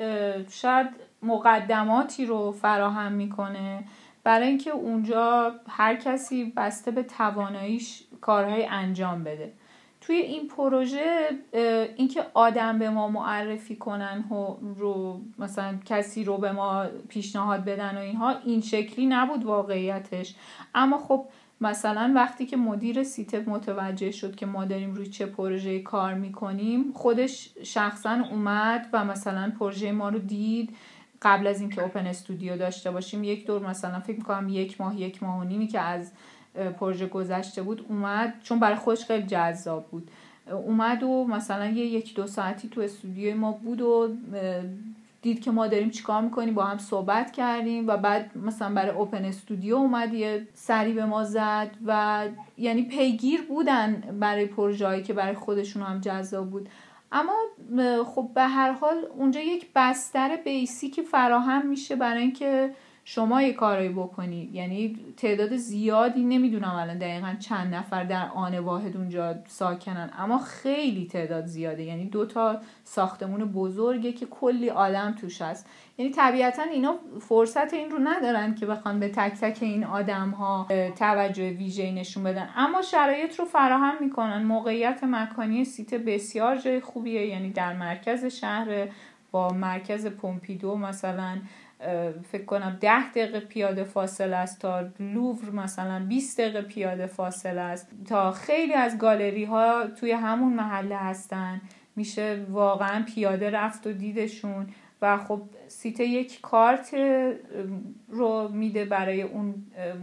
[0.50, 0.86] شاید
[1.24, 3.84] مقدماتی رو فراهم می‌کنه
[4.24, 9.52] برای اینکه اونجا هر کسی بسته به تواناییش کارهای انجام بده.
[10.00, 11.28] توی این پروژه
[11.96, 14.24] اینکه آدم به ما معرفی کنن
[14.78, 20.34] رو مثلا کسی رو به ما پیشنهاد بدن و اینها این شکلی نبود واقعیتش.
[20.74, 21.26] اما خب
[21.60, 26.92] مثلا وقتی که مدیر سیت متوجه شد که ما داریم روی چه پروژه کار می‌کنیم
[26.92, 30.76] خودش شخصا اومد و مثلا پروژه ما رو دید.
[31.24, 35.22] قبل از اینکه اوپن استودیو داشته باشیم یک دور مثلا فکر می‌کنم یک ماه یک
[35.22, 36.12] ماه و نیمی که از
[36.80, 38.34] پروژه گذشته بود اومد.
[38.42, 40.10] چون برای خودش خیلی جذاب بود.
[40.50, 44.08] اومد و مثلا یه یک دو ساعتی تو استودیو ما بود و
[45.22, 49.24] دید که ما داریم چیکار می‌کنیم با هم صحبت کردیم و بعد مثلا برای اوپن
[49.24, 52.24] استودیو اومد یه سری به ما زد و
[52.58, 56.68] یعنی پیگیر بودن برای پروژه‌ای که برای خودشون هم جذاب بود.
[57.14, 57.34] اما
[58.04, 62.74] خب به هر حال اونجا یک بستر بیسیکی فراهم میشه برای اینکه
[63.06, 68.96] شما یه کارایی بکنید یعنی تعداد زیادی نمی‌دونم الان دقیقا چند نفر در آن واحد
[68.96, 71.82] اونجا ساکنن اما خیلی تعداد زیاده.
[71.82, 75.66] یعنی دو تا ساختمون بزرگه که کلی آدم توش هست.
[75.98, 80.66] یعنی طبیعتا اینا فرصت این رو ندارن که بخوان به تک تک این آدم ها
[80.98, 82.48] توجه ویژه نشون بدن.
[82.56, 84.42] اما شرایط رو فراهم می‌کنن.
[84.42, 87.26] موقعیت مکانی سیت بسیار جای خوبیه.
[87.26, 88.88] یعنی در مرکز شهر
[89.30, 91.38] با مرکز پومپیدو مثلا
[92.32, 97.88] فکر کنم ده دقیقه پیاده فاصله است تا لوور مثلا 20 دقیقه پیاده فاصله است.
[98.06, 101.60] تا خیلی از گالری ها توی همون محله هستن.
[101.96, 104.66] میشه واقعا پیاده رفت و دیدشون
[105.02, 106.94] و خب سیت یک کارت
[108.08, 109.54] رو میده برای اون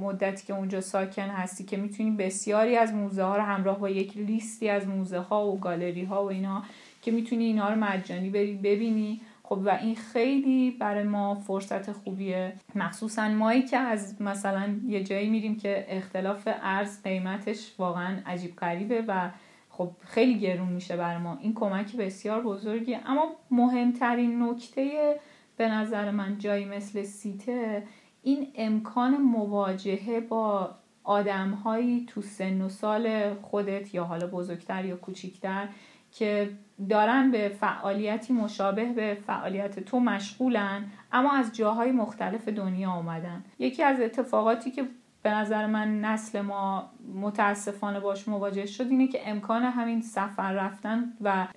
[0.01, 4.17] مدتی که اونجا ساکن هستی که می‌تونی بسیاری از موزه ها رو همراه با یک
[4.17, 6.63] لیستی از موزه ها و گالری ها و اینا
[7.01, 8.29] که می‌تونی اینا رو مجانی
[8.63, 9.21] ببینی.
[9.51, 12.53] خب و این خیلی برای ما فرصت خوبیه.
[12.75, 19.03] مخصوصا مایی که از مثلا یه جایی میریم که اختلاف ارز قیمتش واقعا عجیب غریبه
[19.07, 19.31] و
[19.69, 21.37] خب خیلی گرون میشه برای ما.
[21.41, 23.01] این کمک بسیار بزرگیه.
[23.05, 25.15] اما مهمترین نکته
[25.57, 27.83] به نظر من جایی مثل سیته
[28.23, 35.67] این امکان مواجهه با آدمهایی تو سن و سال خودت یا حالا بزرگتر یا کوچیکتر
[36.11, 36.49] که
[36.89, 43.43] دارن به فعالیتی مشابه به فعالیت تو مشغولن اما از جاهای مختلف دنیا آمدن.
[43.59, 44.87] یکی از اتفاقاتی که
[45.23, 51.13] به نظر من نسل ما متاسفانه باش مواجه شد اینه که امکان همین سفر رفتن
[51.21, 51.47] و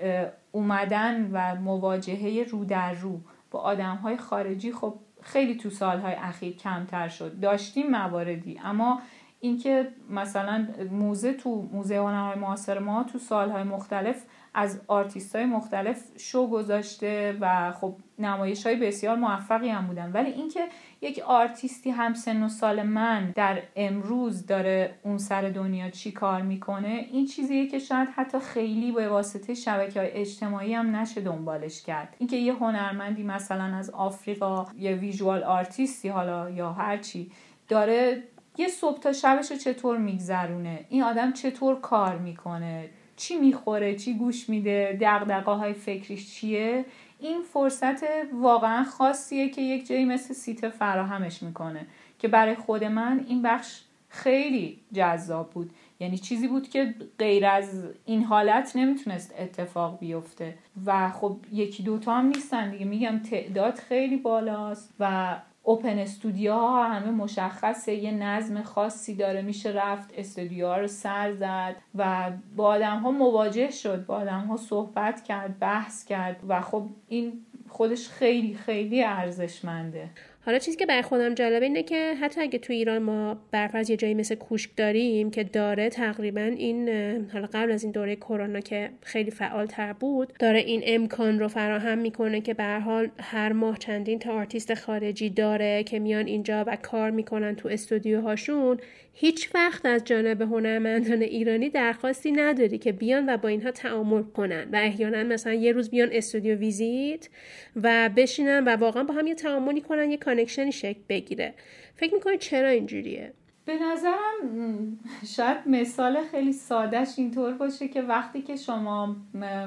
[0.52, 6.56] اومدن و مواجهه رو در رو با آدم های خارجی خب خیلی تو سالهای اخیر
[6.56, 7.40] کمتر شد.
[7.40, 9.00] داشتیم مواردی اما
[9.40, 16.02] اینکه مثلا موزه تو موزه هنرهای معاصر ما تو سالهای مختلف از آرتیست های مختلف
[16.16, 20.12] شو گذاشته و خب نمایش های بسیار موفقی هم بودن.
[20.12, 20.68] ولی اینکه
[21.00, 26.42] یک آرتیستی هم سن و سال من در امروز داره اون سر دنیا چی کار
[26.42, 31.82] می‌کنه این چیزیه که شاید حتی خیلی به واسطه شبکه های اجتماعی هم نشه دنبالش
[31.82, 32.16] کرد.
[32.18, 37.30] اینکه یه هنرمندی مثلا از آفریقا یه visual artist ی حالا یا هرچی
[37.68, 38.22] داره
[38.56, 44.14] یه صبح تا شبش رو چطور میگذرونه؟ این آدم چطور کار می‌کنه؟ چی می‌خوره چی
[44.14, 46.84] گوش میده دقدقه های فکریش چیه؟
[47.20, 51.86] این فرصت واقعا خاصیه که یک جایی مثل سیت فراهمش می‌کنه
[52.18, 55.70] که برای خود من این بخش خیلی جذاب بود.
[56.00, 60.54] یعنی چیزی بود که غیر از این حالت نمی‌تونست اتفاق بیفته.
[60.86, 62.84] و خب یکی دوتا هم نیستن دیگه.
[62.84, 70.10] میگم تعداد خیلی بالاست و اوپن استودیوها همه مشخصه یه نظم خاصی داره میشه رفت
[70.16, 75.58] استودیوها رو سر زد و با آدم ها مواجه شد با آدم ها صحبت کرد
[75.58, 77.32] بحث کرد و خب این
[77.68, 80.10] خودش خیلی خیلی ارزشمنده.
[80.46, 83.96] حالا چیزی که برای خودم جالبه اینه که حتی اگه تو ایران ما برفرض یه
[83.96, 86.88] جایی مثل کوشک داریم که داره تقریبا این
[87.32, 91.48] حالا قبل از این دوره کرونا که خیلی فعال تر بود داره این امکان رو
[91.48, 96.26] فراهم می‌کنه که به هر حال هر ماه چندین تا آرتیست خارجی داره که میان
[96.26, 98.78] اینجا و کار می‌کنن تو استودیوهاشون.
[99.16, 104.68] هیچ وقت از جانب هنرمندان ایرانی درخواستی نداری که بیان و با اینها تعامل کنن
[104.72, 107.28] و احیانا مثلا یه روز بیان studio visit
[107.76, 111.54] و بشینن و واقعا با هم یه تعاملی کنن یه کانکشنی شکل بگیره.
[111.94, 113.32] فکر می‌کنی چرا اینجوریه؟
[113.64, 114.98] به نظرم
[115.36, 119.16] شاید مثال خیلی سادهش اینطور باشه که وقتی که شما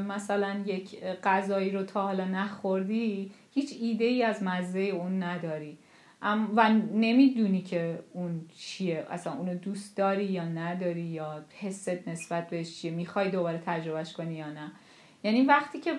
[0.08, 5.78] مثلا یک غذایی رو تا حالا نخوردی هیچ ایده ای از مزه اون نداری.
[6.56, 9.06] و نمی‌دونی که اون چیه.
[9.10, 12.91] اصلا اونو دوست داری یا نداری یا حست نسبت بهش چیه.
[12.91, 14.71] می‌خوای دوباره تجربهش کنی یا نه.
[15.23, 15.91] یعنی وقتی که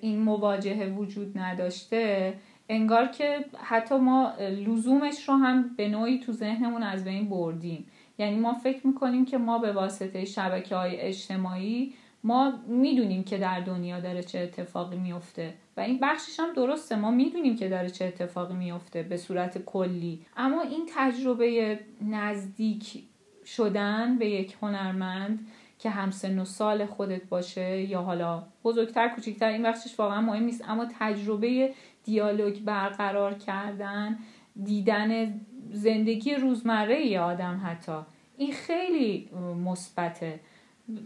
[0.00, 2.34] این مواجهه وجود نداشته
[2.68, 7.86] انگار که حتی ما لزومش رو هم به نوعی تو ذهنمون از بین بردیم.
[8.18, 11.94] یعنی ما فکر می‌کنیم که ما به واسطه شبکه های اجتماعی
[12.24, 16.96] ما می‌دونیم که در دنیا داره چه اتفاقی میفته و این بخشش هم درسته.
[16.96, 20.26] ما می‌دونیم که داره چه اتفاقی میفته به صورت کلی.
[20.36, 23.02] اما این تجربه نزدیک
[23.46, 25.46] شدن به یک هنرمند
[25.78, 30.42] که هم سن و سال خودت باشه یا حالا بزرگتر کوچکتر این بخشش واقعا مهم
[30.42, 30.64] نیست.
[30.68, 34.18] اما تجربه دیالوگ برقرار کردن
[34.64, 35.40] دیدن
[35.72, 37.98] زندگی روزمره ای آدم حتی
[38.36, 39.30] این خیلی
[39.64, 40.40] مثبته.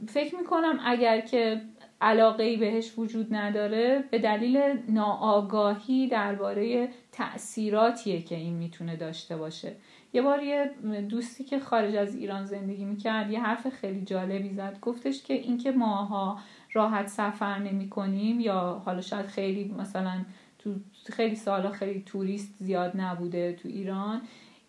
[0.09, 1.61] فکر می‌کنم اگر که
[2.01, 9.77] علاقه ای بهش وجود نداره به دلیل ناآگاهی درباره تاثیراتیه که این می‌تونه داشته باشه.
[10.13, 10.71] یه بار یه
[11.09, 14.79] دوستی که خارج از ایران زندگی می‌کرد یه حرف خیلی جالبی زد.
[14.81, 16.39] گفتش که اینکه ماها
[16.73, 20.25] راحت سفر نمی کنیم یا حالا شاید خیلی مثلا
[20.59, 20.75] تو
[21.13, 24.21] خیلی سالا خیلی توریست زیاد نبوده تو ایران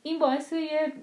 [0.04, 0.94] این باعث یه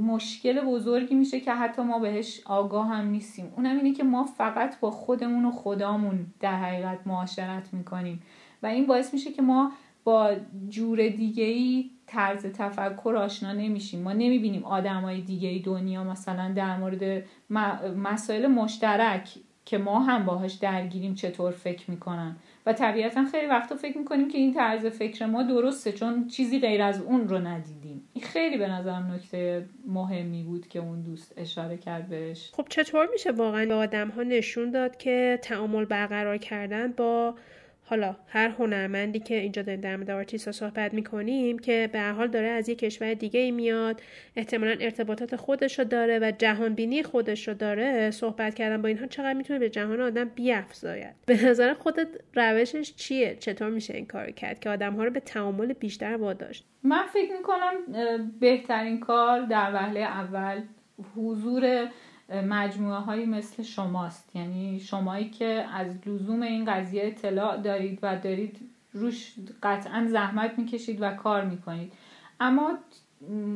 [0.00, 3.52] مشکل بزرگی میشه که حتی ما بهش آگاه هم نیستیم.
[3.56, 8.22] اونم اینه که ما فقط با خودمون و خدامون در حقیقت معاشرت می‌کنیم.
[8.62, 9.72] و این باعث میشه که ما
[10.04, 10.30] با
[10.68, 14.02] جور دیگه ای طرز تفکر آشنا نمیشیم.
[14.02, 17.24] ما نمی‌بینیم آدم های دیگه ای دنیا مثلا در مورد
[17.96, 19.28] مسائل مشترک
[19.64, 22.36] که ما هم باهاش درگیریم چطور فکر می‌کنن.
[22.66, 26.82] و طبیعتا خیلی وقتا فکر می‌کنیم که این طرز فکر ما درسته چون چیزی غیر
[26.82, 28.08] از اون رو ندیدیم.
[28.12, 32.50] این خیلی به نظرم نکته مهمی بود که اون دوست اشاره کرد بهش.
[32.52, 37.34] خب چطور میشه واقعا به آدم ها نشون داد که تعامل برقرار کردن با
[37.92, 42.68] حالا هر هنرمندی که اینجا در مورد آرتیستا صحبت می‌کنیم که به حال داره از
[42.68, 44.00] یک کشور دیگه ای میاد
[44.36, 49.06] احتمالا ارتباطات خودش رو داره و جهان بینی خودش رو داره صحبت کردن با اینها
[49.06, 54.30] چقدر می‌تونه به جهان آدم بیافزاید؟ به نظر خودت روشش چیه؟ چطور میشه این کار
[54.30, 57.72] کرد که آدم ها رو به تعامل بیشتر واداشت؟ من فکر می‌کنم
[58.40, 60.62] بهترین کار در وهله اول
[61.16, 61.88] حضور
[62.32, 64.36] مجموعه هایی مثل شماست.
[64.36, 68.56] یعنی شمایی که از لزوم این قضیه اطلاع دارید و دارید
[68.92, 71.92] روش قطعا زحمت می‌کشید و کار می‌کنید.
[72.40, 72.78] اما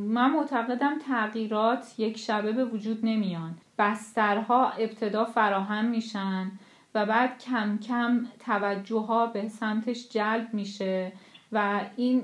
[0.07, 3.57] من معتقدم تغییرات یک شبه به وجود نمیان.
[3.77, 6.51] بسترها ابتدا فراهم میشن
[6.95, 11.11] و بعد کم کم توجه ها به سمتش جلب میشه
[11.51, 12.23] و این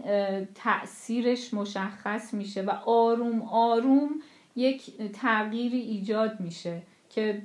[0.56, 4.10] تأثیرش مشخص میشه و آروم آروم
[4.56, 7.42] یک تغییری ایجاد میشه که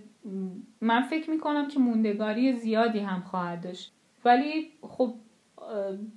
[0.81, 3.93] من فکر می‌کنم که موندگاری زیادی هم خواهد داشت.
[4.25, 5.15] ولی خب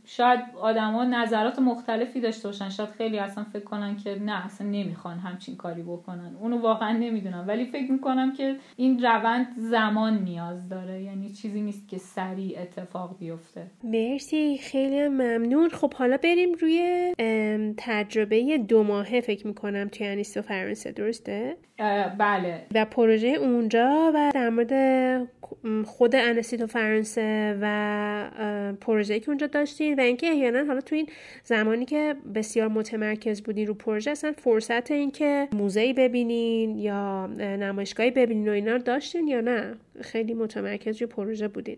[0.05, 2.69] شاید آدما نظرات مختلفی داشته باشن.
[2.69, 6.35] شاید خیلی اصلا فکر کنن که نه اصلا نمی‌خوان همچین کاری بکنن.
[6.41, 7.45] اونو واقعا نمی‌دونم.
[7.47, 11.03] ولی فکر می‌کنم که این روند زمان نیاز داره.
[11.03, 13.67] یعنی چیزی نیست که سریع اتفاق بیفته.
[13.83, 14.57] مرسی.
[14.57, 15.69] خیلی ممنون.
[15.69, 17.13] خب حالا بریم روی
[17.77, 20.91] تجربه دو ماهه فکر می‌کنم توی انیستو فرانسه.
[20.91, 21.57] درسته؟
[22.17, 22.65] بله.
[22.75, 25.27] و پروژه اونجا و در مورد
[25.85, 31.07] خود انستیتو فرانسه و پروژه که اونجا داشتین و اینکه احیانا حالا تو این
[31.43, 38.49] زمانی که بسیار متمرکز بودین رو پروژه اصلا فرصت اینکه موزه ببینین یا نمایشگاهی ببینین
[38.49, 41.77] و اینا داشتین یا نه؟ خیلی متمرکز روی پروژه بودین.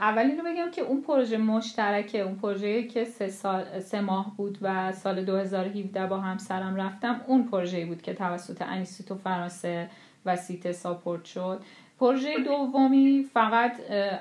[0.00, 2.18] اول اینو بگم که اون پروژه مشترکه.
[2.18, 7.44] اون پروژه که سه, سال، سه ماه بود و سال 2017 با همسرم رفتم اون
[7.44, 9.88] پروژه بود که توسط انیستیتو فرانسه
[10.26, 11.60] و سیته ساپورت شد.
[11.98, 13.72] پروژه دومی فقط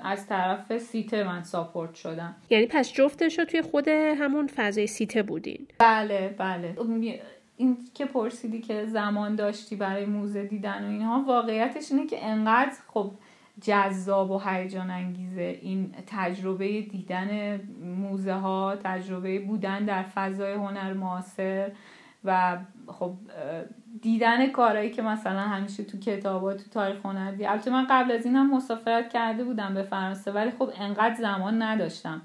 [0.03, 2.35] از طرف سیته من ساپورت شدم.
[2.49, 6.75] یعنی پس جفتش رو توی خود همون فضای سیته بودین؟ بله بله.
[7.57, 12.73] این که پرسیدی که زمان داشتی برای موزه دیدن و اینها واقعیتش اینه که انقدر
[12.87, 13.11] خب
[13.61, 21.71] جذاب و هیجان انگیزه این تجربه دیدن موزه ها تجربه بودن در فضای هنر معاصر.
[22.25, 22.57] و
[22.87, 23.13] خب
[24.01, 28.35] دیدن کارهایی که مثلا همیشه تو کتابا تو تاریخ هنری البته من قبل از این
[28.35, 32.21] هم مسافرت کرده بودم به فرانسه ولی خب انقدر زمان نداشتم.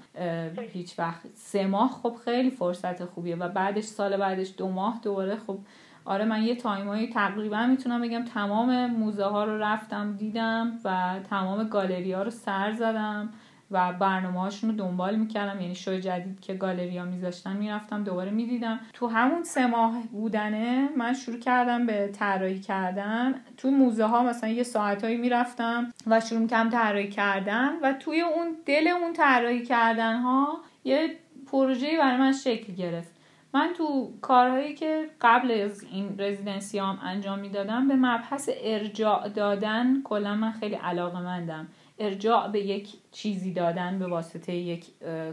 [0.73, 1.21] هیچ وقت.
[1.33, 5.59] سه ماه خب خیلی فرصت خوبیه و بعدش سال بعدش دو ماه دوباره خب
[6.05, 11.63] آره من یه تایمایی تقریبا می‌تونم بگم تمام موزه ها رو رفتم دیدم و تمام
[11.63, 13.29] گالری ها رو سر زدم.
[13.71, 15.61] و برنامه رو دنبال می‌کردم.
[15.61, 18.79] یعنی شو جدید که گالری ها میذاشتن می‌رفتم دوباره می‌دیدم.
[18.93, 23.35] تو همون سه ماه بودنه من شروع کردم به طراحی کردن.
[23.57, 28.55] تو موزه ها مثلا یه ساعتهایی می‌رفتم و شروع کم طراحی کردن و توی اون
[28.65, 31.15] دل اون طراحی کردن ها یه
[31.47, 33.19] پروژه‌ای برای من شکل گرفت.
[33.53, 40.01] من تو کارهایی که قبل از این رزیدنسی هم انجام می‌دادم به مبحث ارجاع دادن
[40.03, 41.67] کلا من خیلی علاقه مندم
[41.99, 44.85] ارجاع به یک چیزی دادن به واسطه یک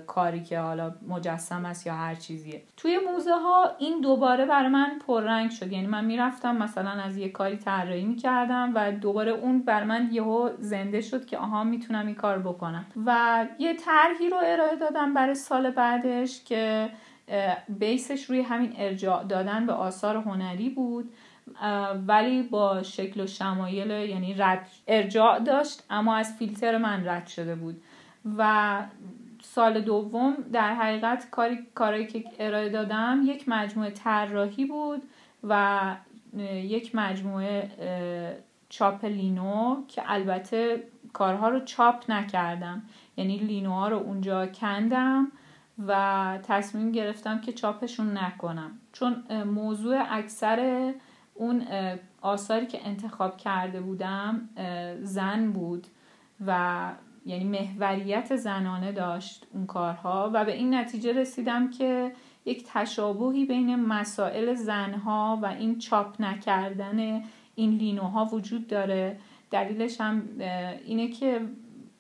[0.07, 2.63] کاری که حالا مجسم است یا هر چیزیه.
[2.77, 5.73] توی موزه ها این دوباره برای من پررنگ شد.
[5.73, 10.51] یعنی من می‌رفتم مثلا از یک کاری طراحی می‌کردم و دوباره اون بر من یهو
[10.59, 12.87] زنده شد که آها می‌تونم این کار بکنم.
[13.07, 16.89] و یه طرحی رو ارائه دادم برای سال بعدش که
[17.69, 21.13] بیسش روی همین ارجاع دادن به آثار هنری بود.
[22.07, 27.55] ولی با شکل و شمایل یعنی رد ارجاع داشت اما از فیلتر من رد شده
[27.55, 27.83] بود.
[28.39, 28.83] و
[29.43, 35.03] سال دوم در حقیقت کاری کاری که ارائه دادم یک مجموعه طراحی بود
[35.45, 35.81] و
[36.53, 37.71] یک مجموعه
[38.69, 40.83] چاپ لینو که البته
[41.13, 42.83] کارها رو چاپ نکردم.
[43.17, 45.33] یعنی لینوها رو اونجا کندم
[45.87, 48.71] و تصمیم گرفتم که چاپشون نکنم.
[48.93, 50.93] چون موضوع اکثر
[51.39, 51.63] اون
[52.21, 54.49] آثاری که انتخاب کرده بودم
[55.03, 55.87] زن بود
[56.47, 56.93] و
[57.27, 62.13] یعنی محوریت زنانه داشت اون کارها و به این نتیجه رسیدم که
[62.45, 67.23] یک تشابهی بین مسائل زنها و این چاپ نکردن
[67.55, 69.19] این لینوها وجود داره.
[69.51, 70.23] دلیلش هم
[70.85, 71.41] اینه که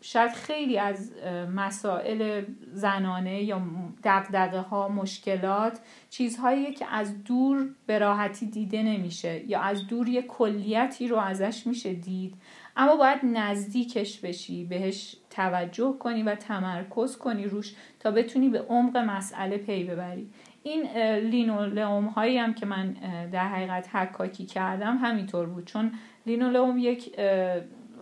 [0.06, 1.12] شاید خیلی از
[1.54, 3.62] مسائل زنانه یا
[4.04, 5.80] دقدقه ها مشکلات
[6.10, 11.66] چیزهایی که از دور به راحتی دیده نمیشه یا از دور یه کلیتی رو ازش
[11.66, 12.34] میشه دید.
[12.76, 18.96] اما باید نزدیکش بشی بهش توجه کنی و تمرکز کنی روش تا بتونی به عمق
[18.96, 20.30] مسئله پی ببری.
[20.62, 20.82] این
[21.16, 22.92] لینولئوم هایی هم که من
[23.32, 25.64] در حقیقت حکاکی کردم همینطور بود.
[25.64, 25.92] چون
[26.26, 27.16] لینولئوم یک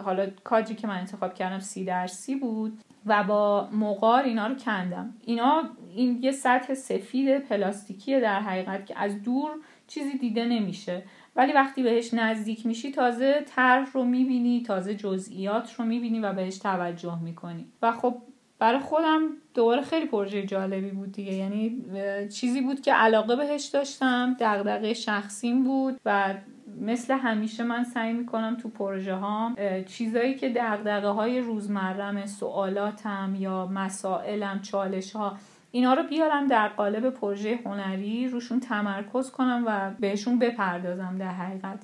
[0.04, 4.54] حالا کاجی که من انتخاب کردم سی در سی بود و با مقار اینا رو
[4.54, 5.14] کندم.
[5.24, 5.62] اینا
[5.94, 9.50] این یه سطح سفید پلاستیکیه در حقیقت که از دور
[9.86, 11.02] چیزی دیده نمیشه.
[11.36, 16.58] ولی وقتی بهش نزدیک میشی تازه طرح رو می‌بینی تازه جزئیات رو می‌بینی و بهش
[16.58, 17.66] توجه می‌کنی.
[17.82, 18.16] و خب
[18.58, 19.20] برای خودم
[19.54, 21.32] دوباره خیلی پروژه جالبی بود دیگه.
[21.32, 21.84] یعنی
[22.28, 26.34] چیزی بود که علاقه بهش داشتم دغدغه شخصیم بود و
[26.80, 29.56] مثل همیشه من سعی می‌کنم تو پروژه هام
[29.86, 35.36] چیزایی که دقدقه های روزمرم سوالاتم یا مسائلم چالش ها
[35.70, 41.78] اینا رو بیارم در قالب پروژه هنری روشون تمرکز کنم و بهشون بپردازم در حقیقت.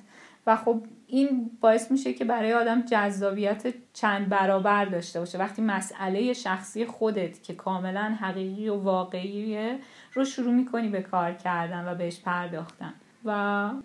[0.47, 5.37] و خب این باعث میشه که برای آدم جذابیت چند برابر داشته باشه.
[5.37, 9.79] وقتی مسئله شخصی خودت که کاملا حقیقی و واقعیه
[10.13, 12.93] رو شروع می‌کنی به کار کردن و بهش پرداختن.
[13.25, 13.29] و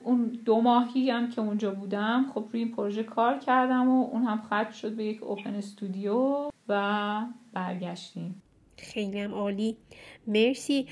[0.05, 4.23] اون دو ماهی هم که اونجا بودم خب روی این پروژه کار کردم و اون
[4.23, 7.21] هم ختم شد به یک اوپن استودیو و
[7.53, 8.43] برگشتیم.
[8.79, 9.77] خیلی هم عالی.
[10.27, 10.87] مرسی.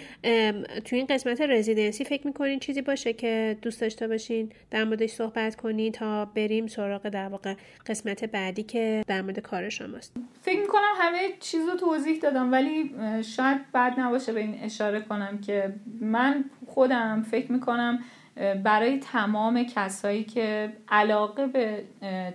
[0.84, 5.56] تو این قسمت رزیدنسی فکر می‌کنین چیزی باشه که دوست داشته باشین در موردش صحبت
[5.56, 7.54] کنین تا بریم سراغ در واقع
[7.86, 10.16] قسمت بعدی که در مورد کار شماست.
[10.42, 15.38] فکر می‌کنم همه چیز رو توضیح دادم ولی شاید بعد نباشه به این اشاره کنم
[15.38, 17.98] که من خودم فکر می‌کنم
[18.36, 21.84] برای تمام کسایی که علاقه به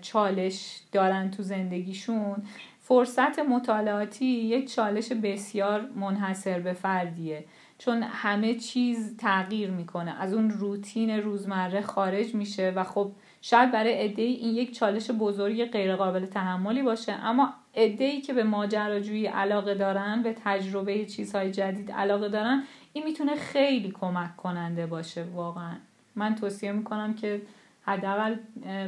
[0.01, 2.43] چالش دارن تو زندگیشون
[2.79, 7.45] فرصت مطالعاتی یک چالش بسیار منحصر به فردیه.
[7.77, 10.21] چون همه چیز تغییر می‌کنه.
[10.21, 15.65] از اون روتین روزمره خارج میشه و خب شاید برای عده این یک چالش بزرگ
[15.65, 17.11] غیرقابل تحملی باشه.
[17.13, 23.35] اما عده که به ماجراجویی علاقه دارن به تجربه چیزهای جدید علاقه دارن این می‌تونه
[23.35, 25.75] خیلی کمک کننده باشه واقعا.
[26.19, 27.41] من توصیه می‌کنم که
[27.81, 28.35] حداقل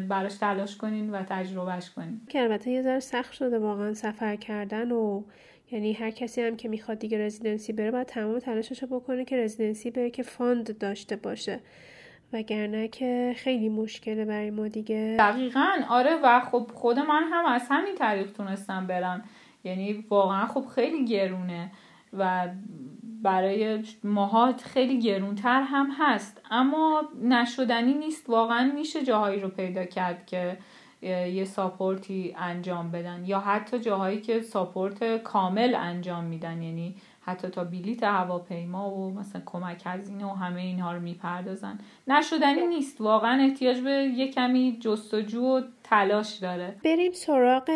[0.09, 2.21] براش تلاش کنین و تجربهش کنین.
[2.29, 5.23] که البته یه ذره سخت شده واقعا سفر کردن و
[5.71, 9.91] یعنی هر کسی هم که می‌خواد دیگه رزیدنسی بره باید تمام تلاشش بکنه که رزیدنسی
[9.91, 11.59] بره که فاند داشته باشه.
[12.33, 15.15] وگرنه که خیلی مشکله برای ما دیگه.
[15.19, 15.67] دقیقا.
[15.89, 19.23] آره و خب خود من هم از همین طریق تونستم برم.
[19.63, 21.71] یعنی واقعا خب خیلی گرونه
[22.13, 22.47] و
[23.21, 26.41] برای ماهات خیلی گرونتر هم هست.
[26.51, 28.29] اما نشدنی نیست.
[28.29, 30.57] واقعا میشه جاهایی رو پیدا کرد که
[31.01, 36.61] یه ساپورتی انجام بدن یا حتی جاهایی که ساپورت کامل انجام میدن.
[36.61, 36.95] یعنی
[37.31, 41.79] حتی تا بلیت هواپیما و مثلا کمک هزینه و همه اینها رو می‌پردازن.
[42.07, 43.01] نشدنی نیست.
[43.01, 46.75] واقعا احتیاج به یه کمی جستجو و تلاش داره.
[46.83, 47.69] بریم سراغ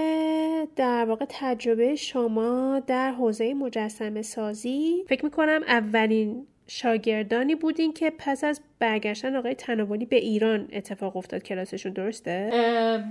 [0.75, 8.43] در واقع تجربه شما در حوزه مجسمه سازی فکر می‌کنم اولین شاگردانی بودین که پس
[8.43, 11.43] از برگشتن آقای تناولی به ایران اتفاق افتاد.
[11.43, 12.51] کلاسشون درسته؟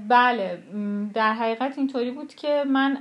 [0.08, 0.58] بله.
[1.14, 2.96] در حقیقت اینطوری بود که من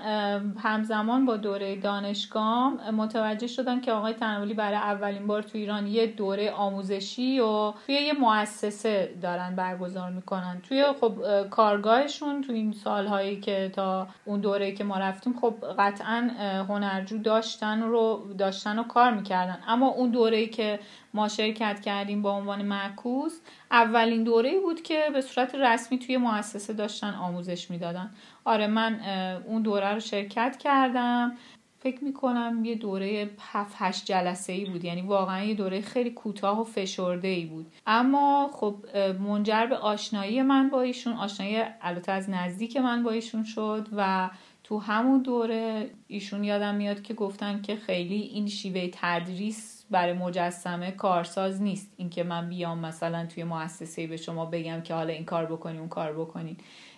[0.60, 6.08] همزمان با دوره دانشگاه متوجه شدم که آقای تناولی برای اولین بار تو ایران یه
[6.08, 10.62] دوره آموزشی و توی یه مؤسسه دارن برگزار می‌کنن.
[10.70, 11.14] توی خب
[11.50, 16.30] کارگاهشون تو این سالهایی که تا اون دوره که ما رفتیم خب قطعا
[16.70, 19.58] هنرجو داشتن رو داشتن و کار می‌کردن.
[19.68, 20.80] اما اون دوره که
[21.14, 23.40] ما شرکت کردیم با عنوان معکوس
[23.72, 28.16] اولین دوره بود که به صورت رسمی توی مؤسسه داشتن آموزش می‌دادن.
[28.46, 29.00] آره من
[29.48, 31.38] اون دوره رو شرکت کردم.
[31.80, 34.86] فکر می‌کنم یه دوره 7 8 جلسه ای بود.
[34.86, 37.66] یعنی واقعا یه دوره خیلی کوتاه و فشرده ای بود.
[37.88, 38.76] اما خب
[39.20, 44.30] منجر به آشنایی من با ایشون آشنایی البته از نزدیک من با ایشون شد و
[44.64, 50.92] تو همون دوره ایشون یادم میاد که گفتن که خیلی این شیوه تدریس برای مجسمه
[50.92, 51.94] کارساز نیست.
[51.98, 55.90] اینکه من بیام مثلا توی مؤسسه به شما بگم که حالا این کار بکنی اون
[55.90, 56.58] کار بکنین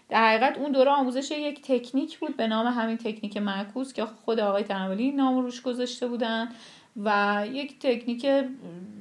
[0.10, 4.40] در حقیقت اون دوره آموزش یک تکنیک بود به نام همین تکنیک معکوس که خود
[4.40, 6.50] آقای تنولی نام روش گذاشته بودن
[7.04, 8.26] و یک تکنیک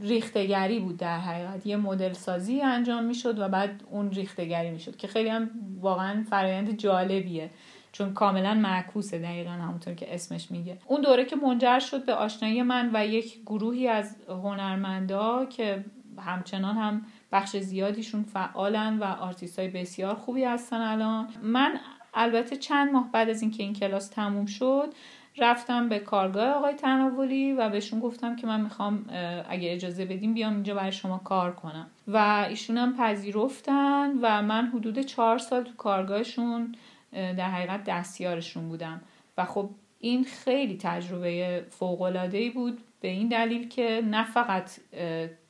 [0.03, 1.67] ریختگری بود در حقیقت.
[1.67, 6.77] یه مدل سازی انجام می‌شد و بعد اون ریختگری می‌شد که خیلی هم واقعا فرایند
[6.77, 7.51] جالبیه.
[7.95, 10.79] چون کاملا معکوسه دقیقا همونطور که اسمش میگه.
[10.87, 15.85] اون دوره که منجر شد به آشنایی من و یک گروهی از هنرمندا که
[16.19, 21.29] همچنان هم بخش زیادیشون فعالن و آرتیست های بسیار خوبی هستن الان.
[21.43, 21.81] من
[22.15, 24.95] البته چند ماه بعد از اینکه این کلاس تموم شد
[25.39, 29.05] رفتم به کارگاه آقای تناولی و بهشون گفتم که من می‌خوام
[29.49, 31.87] اگه اجازه بدیم بیام اینجا برای شما کار کنم.
[32.09, 36.75] و ایشون هم پذیرفتن و من حدود چهار سال تو کارگاهشون
[37.15, 39.01] در حقیقت دستیارشون بودم.
[39.39, 44.71] و خب این خیلی تجربه فوق‌العاده‌ای بود به این دلیل که نه فقط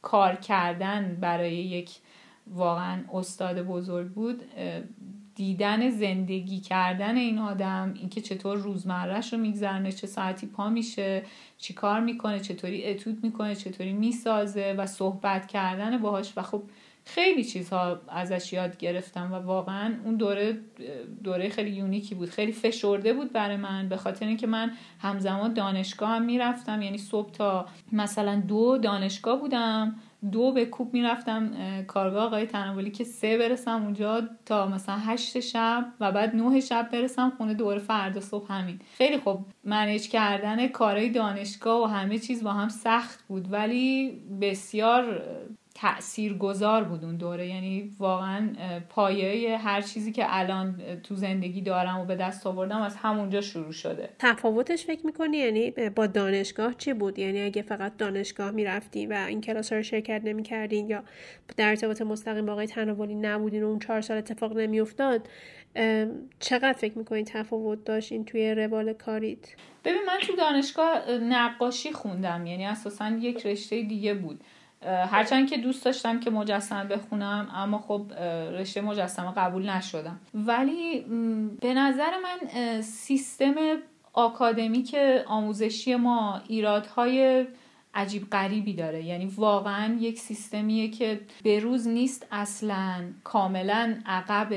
[0.03, 1.91] کار کردن برای یک
[2.47, 4.43] واقعا استاد بزرگ بود
[5.35, 11.23] دیدن زندگی کردن این آدم اینکه چطور روزمرهش رو میگذرنه چه ساعتی پا میشه
[11.59, 16.33] چی کار می‌کنه چطوری اتود می‌کنه چطوری می‌سازه و صحبت کردن باهاش.
[16.37, 16.63] و خب
[17.07, 20.59] خیلی چیزها ازش یاد گرفتم و واقعا اون دوره
[21.25, 22.31] دوره خیلی یونیکی بود.
[22.31, 26.83] خیلی فشرده بود برای من به خاطر اینکه من همزمان دانشگاه هم می‌رفتم.
[26.83, 29.97] یعنی صبح تا مثلا دو دانشگاه بودم.
[30.33, 31.51] دو به کوب می‌رفتم
[31.87, 36.89] کارگاه آقای تنولی که سه برسم اونجا تا مثلا هشت شب و بعد نه شب
[36.93, 38.81] برسم خونه دوره فردا صبح همین.
[38.99, 43.53] خیلی خب منیج کردن کارهای دانشگاه و همه چیز با هم سخت بود.
[43.53, 45.23] ولی بسیار
[45.75, 47.49] تأثیر گذار بود اون دوره.
[47.49, 48.49] یعنی واقعا
[48.89, 53.73] پایه هر چیزی که الان تو زندگی دارم و به دست آوردم از همونجا شروع
[53.73, 54.09] شده.
[54.19, 59.41] تفاوتش فکر می‌کنی؟ یعنی با دانشگاه چی بود؟ یعنی اگه فقط دانشگاه می‌رفتین و این
[59.41, 61.03] کلاس رو شرکت نمی‌کردین یا
[61.57, 65.29] در ارتباط مستقیم با آقای تناولی نبودین و اون چهار سال اتفاق نمیافتاد
[66.41, 69.55] چقدر فکر می‌کنین تفاوت داشتین توی روال کاریت؟
[69.85, 72.47] ببین من تو دانشگاه نقاشی خوندم.
[72.47, 74.41] یعنی اساسا یک رشته دیگه بود.
[74.87, 78.13] هرچند که دوست داشتم که مجسمه بخونم اما خب
[78.53, 80.21] رشته مجسمه قبول نشدم.
[80.35, 81.01] ولی
[81.61, 83.55] به نظر من سیستم
[84.13, 87.47] آکادمیک آموزشی ما ایرادهای
[87.95, 89.05] عجیب غریبی داره.
[89.05, 94.49] یعنی واقعا یک سیستمیه که به روز نیست اصلا کاملا عقب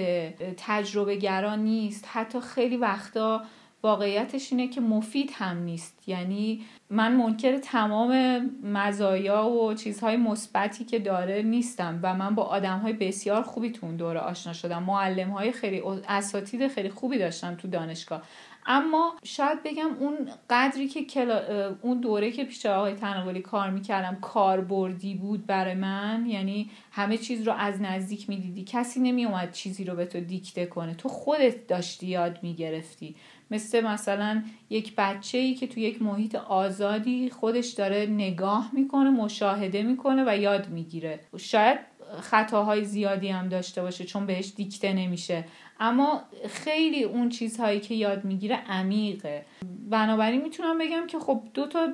[0.57, 2.05] تجربه گران نیست.
[2.11, 3.41] حتی خیلی وقتا
[3.83, 6.03] واقعیتش اینه که مفید هم نیست.
[6.07, 12.79] یعنی من منکر تمام مزایا و چیزهای مثبتی که داره نیستم و من با آدم
[12.79, 14.83] های بسیار خوبی تو اون دوره آشنا شدم.
[14.83, 18.23] معلم های خیلی اساتید خیلی خوبی داشتم تو دانشگاه.
[18.69, 21.41] اما شاید بگم اون قدری که کلا...
[21.81, 26.25] اون دوره که پیش آقای تناولی کار می‌کردم کاربردی بود برای من.
[26.25, 28.63] یعنی همه چیز رو از نزدیک می‌دیدی.
[28.63, 30.93] کسی نمیومد چیزی رو به تو دیکته کنه.
[30.93, 33.15] تو خودت داشتی یاد می‌گرفتی.
[33.51, 39.83] مثل مثلا یک بچه ای که تو یک محیط آزادی خودش داره نگاه می‌کنه مشاهده
[39.83, 41.19] می‌کنه و یاد می‌گیره.
[41.37, 41.79] شاید
[42.21, 45.45] خطاهای زیادی هم داشته باشه چون بهش دیکته نمیشه.
[45.79, 49.45] اما خیلی اون چیزهایی که یاد می‌گیره عمیقه.
[49.89, 51.87] بنابراین می‌تونم بگم که خب دو تا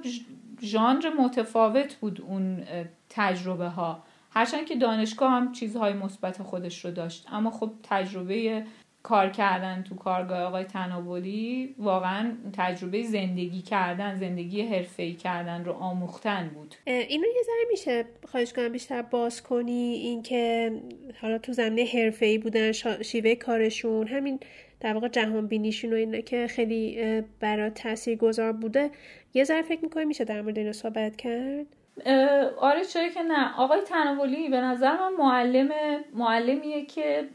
[0.61, 2.63] ژانر متفاوت بود اون
[3.09, 7.27] تجربه ها هرچند که دانشگاه هم چیزهای مثبت خودش رو داشت.
[7.31, 8.65] اما خب تجربه
[9.03, 16.51] کار کردن تو کارگاه آقای تناولی واقعا تجربه زندگی کردن زندگی حرفه‌ای کردن رو آموختن
[16.53, 16.75] بود.
[16.85, 20.71] اینو یه ذره میشه خواهش کنم بیشتر باز کنی اینکه
[21.21, 24.39] حالا تو زمینه حرفه‌ای بودن شیوه کارشون همین
[24.79, 26.97] در واقع جهان بینیشون و اینه که خیلی
[27.39, 28.89] برای تاثیر گذار بوده.
[29.33, 31.65] یه ذره فکر می‌کنی میشه در مورد اینو صحبت کرد؟
[32.57, 33.57] آره چرا که نه.
[33.57, 35.69] آقای تناولی به نظر من معلم
[36.13, 37.29] معلمیه که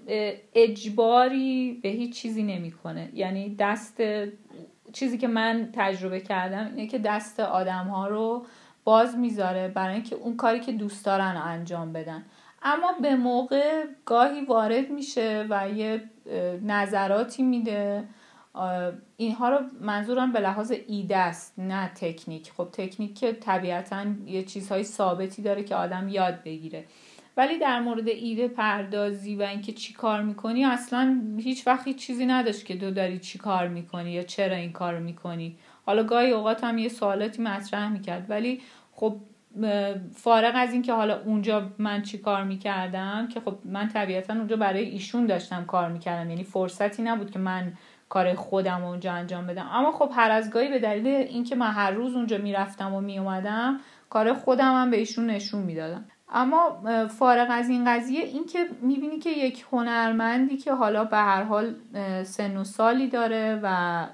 [0.55, 3.11] اجباری به هیچ چیزی نمی‌کنه.
[3.14, 4.03] یعنی دست
[4.93, 8.47] چیزی که من تجربه کردم اینه که دست آدم ها رو
[8.85, 12.25] باز می‌ذاره برای اینکه اون کاری که دوست دارن انجام بدن.
[12.62, 16.03] اما به موقع گاهی وارد میشه و یه
[16.62, 18.05] نظراتی میده.
[19.16, 22.53] اینها رو منظورم به لحاظ ایده است نه تکنیک.
[22.53, 26.84] خب تکنیک که طبیعتا یه چیزهای ثابتی داره که آدم یاد بگیره.
[27.36, 32.66] ولی در مورد ایده پردازی و اینکه چی کار می‌کنی اصلا هیچ وقت چیزی نداشت
[32.66, 35.57] که دو داری چی کار می‌کنی یا چرا این کار می‌کنی.
[35.86, 38.30] حالا گاهی اوقات هم یه سوالاتی مطرح می‌کرد.
[38.30, 38.61] ولی
[38.92, 39.16] خب
[40.14, 44.84] فارغ از اینکه حالا اونجا من چی کار می‌کردم که خب من طبیعتا اونجا برای
[44.84, 46.30] ایشون داشتم کار می‌کردم.
[46.30, 47.72] یعنی فرصتی نبود که من
[48.09, 49.68] کار خودم اونجا انجام بدم.
[49.72, 53.80] اما خب هر از گاهی به دلیل اینکه من هر روز اونجا می‌رفتم و میومدم
[54.11, 56.04] کار خودم هم به ایشون نشون می‌دادم.
[56.32, 61.74] اما فارغ از این قضیه اینکه می‌بینی که یک هنرمندی که حالا به هر حال
[62.24, 64.06] سن و سالی داره و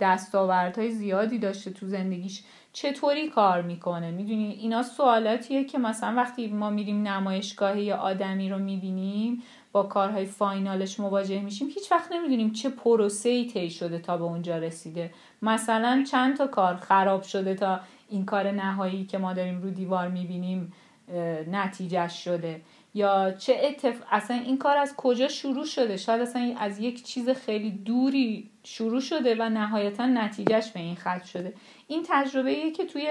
[0.00, 6.70] دستاوردهای زیادی داشته تو زندگیش چطوری کار می‌کنه؟ می‌دونی اینا سوالاتیه که مثلا وقتی ما
[6.70, 9.42] میریم نمایشگاه یه آدمی رو می‌بینیم
[9.76, 14.24] با کارهای فاینالش مواجه میشیم هیچ وقت نمی‌دونیم چه پروسه ای طی شده تا به
[14.24, 15.10] اونجا رسیده.
[15.42, 20.08] مثلا چند تا کار خراب شده تا این کار نهایی که ما داریم رو دیوار
[20.08, 20.72] می‌بینیم
[21.52, 22.60] نتیجه شده.
[22.94, 23.96] یا چه اتف...
[24.10, 29.00] اصلا این کار از کجا شروع شده؟ شاید اصلا از یک چیز خیلی دوری شروع
[29.00, 31.54] شده و نهایتا نتیجهش به این خط شده.
[31.88, 33.08] این تجربه که توی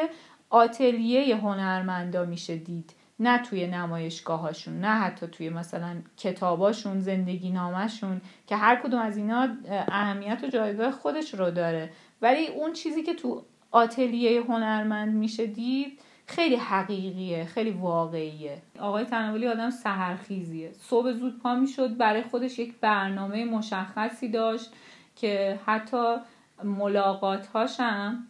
[0.49, 2.94] آتلیه هنرمندا میشه دید.
[3.19, 9.47] نه توی نمایشگاهاشون نه حتی توی مثلا کتاباشون زندگی نامشون که هر کدوم از اینا
[9.87, 11.89] اهمیت و جایگاه خودش رو داره.
[12.21, 18.61] ولی اون چیزی که تو آتلیه هنرمند میشه دید خیلی حقیقیه خیلی واقعیه.
[18.79, 24.71] آقای تناولی آدم سهرخیزیه صبح زود پا می‌شد برای خودش یک برنامه مشخصی داشت
[25.15, 26.15] که حتی
[26.63, 28.27] ملاقات هاشم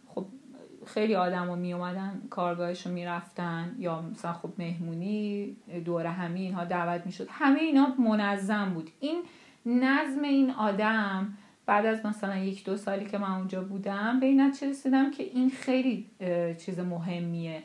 [0.86, 6.64] خیلی آدم رو می اومدن کارگاهش رو می‌رفتن یا مثلا خب مهمونی دور همه اینها
[6.64, 7.28] دعوت می‌شد.
[7.30, 8.90] همه اینا منظم بود.
[9.00, 9.22] این
[9.66, 11.34] نظم این آدم
[11.66, 15.22] بعد از مثلا یک دو سالی که من اونجا بودم به این نتیجه رسیدم که
[15.22, 16.06] این خیلی
[16.58, 17.62] چیز مهمیه.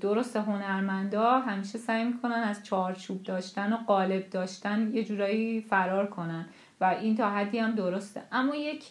[0.00, 6.46] درست هنرمندا همیشه سعی می‌کنن از چارچوب داشتن و قالب داشتن یه جورایی فرار کنن
[6.80, 8.22] و این تا حدی هم درسته.
[8.32, 8.84] اما یک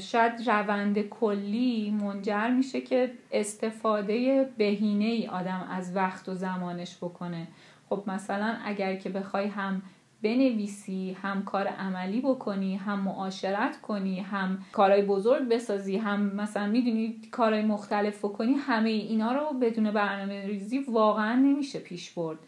[0.00, 7.48] شاید روند کلی منجر میشه که استفاده بهینه ای آدم از وقت و زمانش بکنه.
[7.88, 9.82] خب مثلا اگر که بخوای هم
[10.22, 17.20] بنویسی هم کار عملی بکنی هم معاشرت کنی هم کارهای بزرگ بسازی هم مثلا می‌دونی
[17.30, 22.38] کارهای مختلف بکنی همه اینا رو بدون برنامه ریزی واقعا نمیشه پیش برد.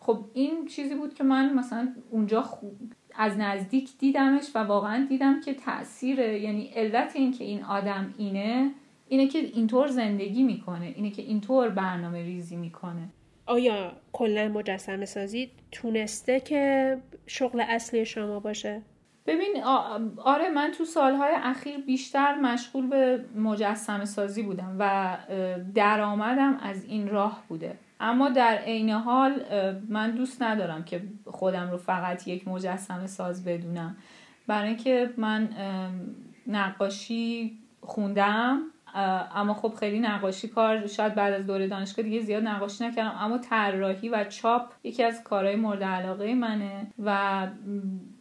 [0.00, 2.44] خب این چیزی بود که من مثلا اونجا
[3.20, 8.70] از نزدیک دیدمش و واقعا دیدم که تاثیر یعنی علت این که این آدم اینه
[9.08, 13.08] اینه که اینطور زندگی می‌کنه اینه که اینطور برنامه ریزی می‌کنه
[13.46, 16.96] آیا کلا مجسمه سازی تونسته که
[17.26, 18.82] شغل اصلی شما باشه؟
[19.26, 19.62] ببین
[20.16, 25.16] آره من تو سالهای اخیر بیشتر مشغول به مجسمه سازی بودم و
[25.74, 29.32] درآمدم از این راه بوده اما در عین حال
[29.88, 33.96] من دوست ندارم که خودم رو فقط یک مجسمه ساز بدونم.
[34.46, 35.48] برای اینکه من
[36.46, 38.60] نقاشی خوندم.
[39.34, 43.16] اما خب خیلی نقاشی کار شاید بعد از دوره دانشگاه دیگه زیاد نقاشی نکردم.
[43.18, 47.46] اما طراحی و چاپ یکی از کارهای مورد علاقه منه و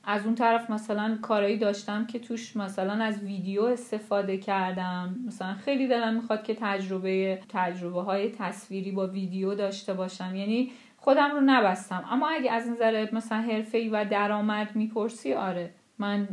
[0.03, 5.15] از اون طرف مثلا کارهایی داشتم که توش مثلا از ویدیو استفاده کردم.
[5.27, 10.35] مثلا خیلی دلم می‌خواد که تجربه تجربه های تصویری با ویدیو داشته باشم.
[10.35, 12.03] یعنی خودم رو نبستم.
[12.11, 15.73] اما اگه از نظر مثلا حرفه‌ای و درآمد می‌پرسی آره.
[15.99, 16.27] من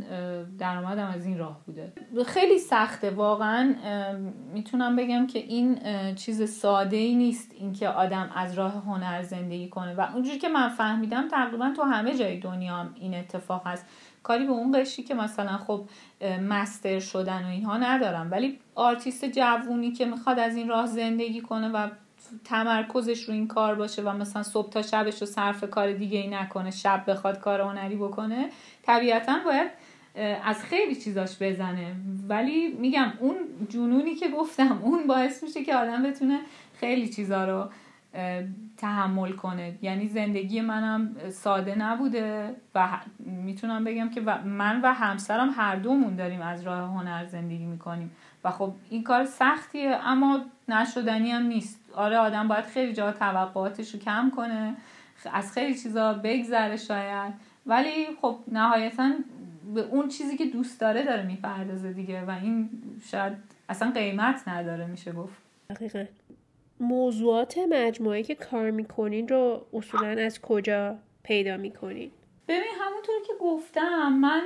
[0.59, 1.93] درآمدم از این راه بوده.
[2.25, 3.75] خیلی سخته واقعا
[4.53, 5.79] می‌تونم بگم که این
[6.15, 9.95] چیز ساده ای نیست اینکه آدم از راه هنر زندگی کنه.
[9.95, 13.85] و اونجوری که من فهمیدم تقریبا تو همه جای دنیا هم این اتفاق هست.
[14.23, 15.89] کاری به اون قشری که مثلا خب
[16.49, 18.31] master شدن و اینها ندارم.
[18.31, 21.87] ولی آرتیست جوونی که می‌خواد از این راه زندگی کنه و
[22.45, 26.27] تمرکزش رو این کار باشه و مثلا صبح تا شبش رو صرف کار دیگه ای
[26.27, 28.49] نکنه شب بخواد کار هنری بکنه
[28.83, 29.71] طبیعتا باید
[30.43, 31.95] از خیلی چیزاش بزنه.
[32.27, 33.35] ولی میگم اون
[33.69, 36.39] جنونی که گفتم اون باعث میشه که آدم بتونه
[36.79, 37.69] خیلی چیزا رو
[38.77, 39.75] تحمل کنه.
[39.81, 42.87] یعنی زندگی منم ساده نبوده و
[43.19, 48.11] می‌تونم بگم که من و همسرم هر دومون داریم از راه هنر زندگی می‌کنیم.
[48.43, 51.76] و خب این کار سختیه اما نشدنی هم نیست.
[51.97, 54.75] آره آدم باید خیلی جا توقعاتش رو کم کنه
[55.33, 57.33] از خیلی چیزا بگذره شاید.
[57.65, 59.11] ولی خب نهایتا
[59.73, 62.69] به اون چیزی که دوست داره داره می‌پردازه دیگه و این
[63.11, 63.33] شاید
[63.69, 65.41] اصلا قیمت نداره میشه گفت.
[65.69, 66.05] دقیقا.
[66.79, 72.11] موضوعات مجموعه که کار می‌کنین رو اصولا از کجا پیدا می‌کنین؟
[72.47, 74.41] ببین همونطور که گفتم من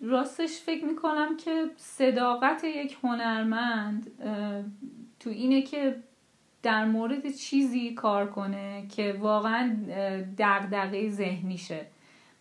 [0.00, 4.10] راستش فکر می‌کنم که صداقت یک هنرمند
[5.26, 5.96] تو اینه که
[6.62, 9.76] در مورد چیزی کار کنه که واقعا
[10.38, 11.86] دغدغه ذهنیشه.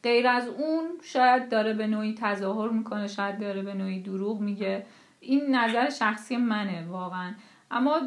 [0.03, 4.85] غیر از اون شاید داره به نوعی تظاهر می‌کنه شاید داره به نوعی دروغ میگه.
[5.19, 7.33] این نظر شخصی منه واقعا.
[7.71, 7.99] اما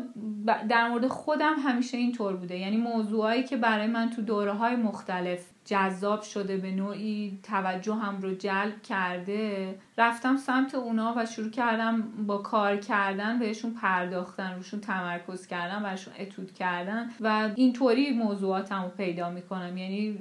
[0.68, 2.58] در مورد خودم همیشه اینطور بوده.
[2.58, 8.20] یعنی موضوعایی که برای من تو دوره های مختلف جذاب شده به نوعی توجه هم
[8.20, 14.80] رو جلب کرده رفتم سمت اونا و شروع کردم با کار کردن بهشون پرداختن روشون
[14.80, 19.76] تمرکز کردن برشون اتود کردن و اینطوری موضوعاتم رو پیدا می‌کنم.
[19.76, 20.18] یعنی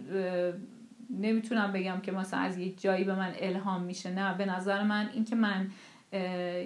[1.09, 4.11] نمی‌تونم بگم که مثلا از یک جایی به من الهام میشه.
[4.11, 5.67] نه به نظر من اینکه من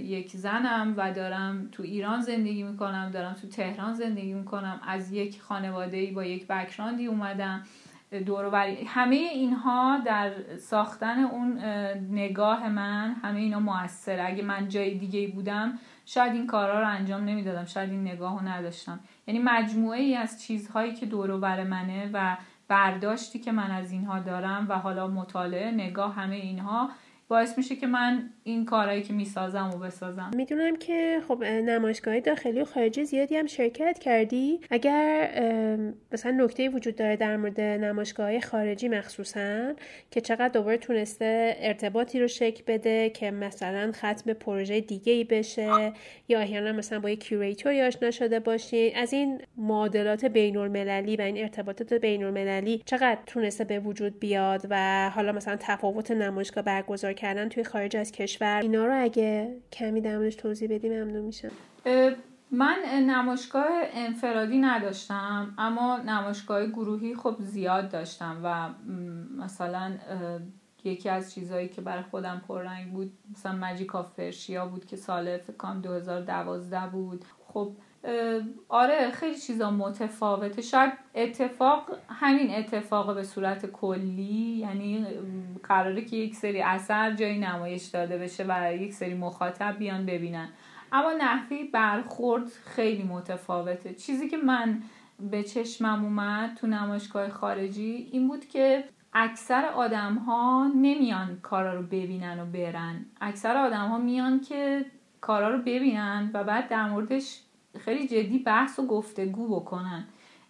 [0.04, 4.82] یک زنم و دارم تو ایران زندگی می‌کنم دارم تو تهران زندگی می‌کنم.
[4.88, 7.64] از یک خانواده با یک بکراندی اومدم.
[8.26, 11.60] دوروبری همه اینها در ساختن اون
[12.12, 14.28] نگاه من همه اینا موثره.
[14.28, 17.66] اگه من جای دیگه بودم شاید این کارها رو انجام نمی‌دادم.
[17.66, 19.00] شاید این نگاه رو نداشتم.
[19.28, 22.38] یعنی مجموعه ای از چیزهایی که دوروبر منه و
[22.68, 26.89] برداشتی که من از اینها دارم و حالا مطالعه نگاه همه اینها
[27.32, 30.32] باعث میشه که من این کارهایی که می‌سازم و بسازم.
[30.36, 34.60] می‌دونم که خب نمایشگاه داخلی و خارجی زیادی هم شرکت کردی.
[34.70, 35.30] اگر
[36.12, 39.74] مثلا نکته وجود داره در مورد نمایشگاه خارجی مخصوصا
[40.12, 45.94] که چقدر دوباره تونسته ارتباطی رو شکل بده که مثلا ختم پروژه دیگه ای بشه
[46.28, 51.16] یا احیانا مثلا با یک curator ی آشنا شده باشین از این معادلات بین المللی
[51.16, 56.64] و این ارتباطات بین المللی چقدر تونسته به وجود بیاد و حالا مثلا تفاوت نمایشگاه
[56.64, 58.59] برگزار کردن توی خارج از کشور.
[58.61, 61.51] اینا رو اگه کمی در توضیح بدی ممنون میشم.
[62.51, 62.76] من
[63.07, 68.69] نمایشگاه انفرادی نداشتم اما نمایشگاه گروهی خب زیاد داشتم و
[69.43, 69.97] مثلا
[70.84, 75.38] یکی از چیزهایی که برای خودم پررنگ بود مثلا Magic of Persia بود که سال
[75.38, 77.26] فکر کنم 2012 بود.
[77.47, 77.76] خب
[78.70, 80.62] آره خیلی چیزا متفاوته.
[80.62, 85.06] شاید اتفاق همین اتفاق به صورت کلی یعنی
[85.64, 90.49] قراره که یک سری اثر جایی نمایش داده بشه و یک سری مخاطب بیان ببینن.
[90.91, 93.93] اما نحوی برخورد خیلی متفاوته.
[93.93, 94.82] چیزی که من
[95.20, 98.84] به چشمم اومد تو نمایشگاه خارجی این بود که
[99.14, 103.06] اکثر آدم ها نمیان کارا رو ببینن و برن.
[103.22, 104.86] اکثر آدم ها میان که
[105.22, 107.41] کارا رو ببینن و بعد در موردش
[107.80, 110.05] خیلی جدی بحث و گفتگو بکنن.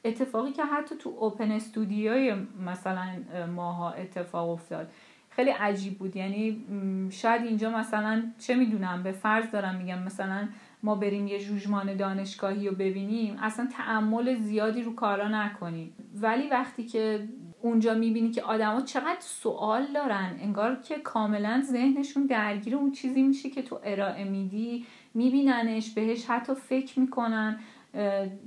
[0.06, 3.08] اتفاقی که حتی تو اوپن استودیوی مثلا
[3.56, 4.92] ماها اتفاق افتاد.
[5.30, 6.16] خیلی عجیب بود.
[6.16, 6.66] یعنی
[7.12, 10.48] شاید اینجا مثلا چه می‌دونم به فرض دارم میگم مثلا
[10.84, 15.94] ما بریم یه جوجمان دانشگاهی رو ببینیم اصلا تعمل زیادی رو کارا نکنیم.
[16.22, 17.28] ولی وقتی که
[17.62, 23.50] اونجا می‌بینی که آدما چقدر سوال دارن انگار که کاملا ذهنشون درگیر اون چیزی میشه
[23.50, 24.86] که تو ارائه میدی.
[25.14, 27.60] میبیننش بهش حتی فکر می‌کنن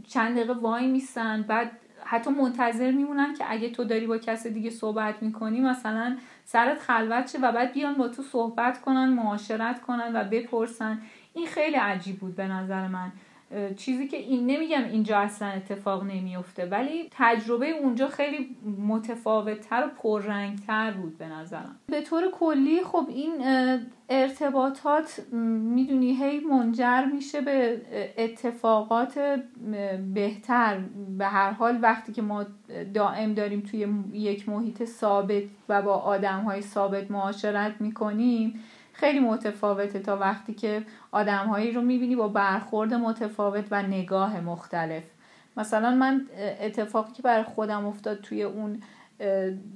[0.08, 1.42] چند دقیقه وای میسن.
[1.42, 1.70] بعد
[2.04, 7.30] حتی منتظر میمونن که اگه تو داری با کس دیگه صحبت می‌کنی مثلا سرت خلوت
[7.30, 11.02] شه و بعد بیان با تو صحبت کنن معاشرت کنن و بپرسن.
[11.34, 13.12] این خیلی عجیب بود به نظر من.
[13.76, 18.56] چیزی که این نمیگم اینجا اصلا اتفاق نمیفته ولی تجربه اونجا خیلی
[18.88, 21.76] متفاوتتر و پررنگتر بود به نظرم.
[21.86, 23.32] به طور کلی خب این
[24.08, 27.80] ارتباطات می‌دونی هی منجر میشه به
[28.18, 29.40] اتفاقات
[30.14, 30.78] بهتر.
[31.18, 32.46] به هر حال وقتی که ما
[32.94, 38.60] دائم داریم توی یک محیط ثابت و با آدم های ثابت معاشرت می‌کنیم
[38.94, 40.82] خیلی متفاوته تا وقتی که
[41.12, 45.02] آدمهایی رو می‌بینی با برخورد متفاوت و نگاه مختلف.
[45.56, 46.26] مثلا من
[46.60, 48.82] اتفاقی که برای خودم افتاد توی اون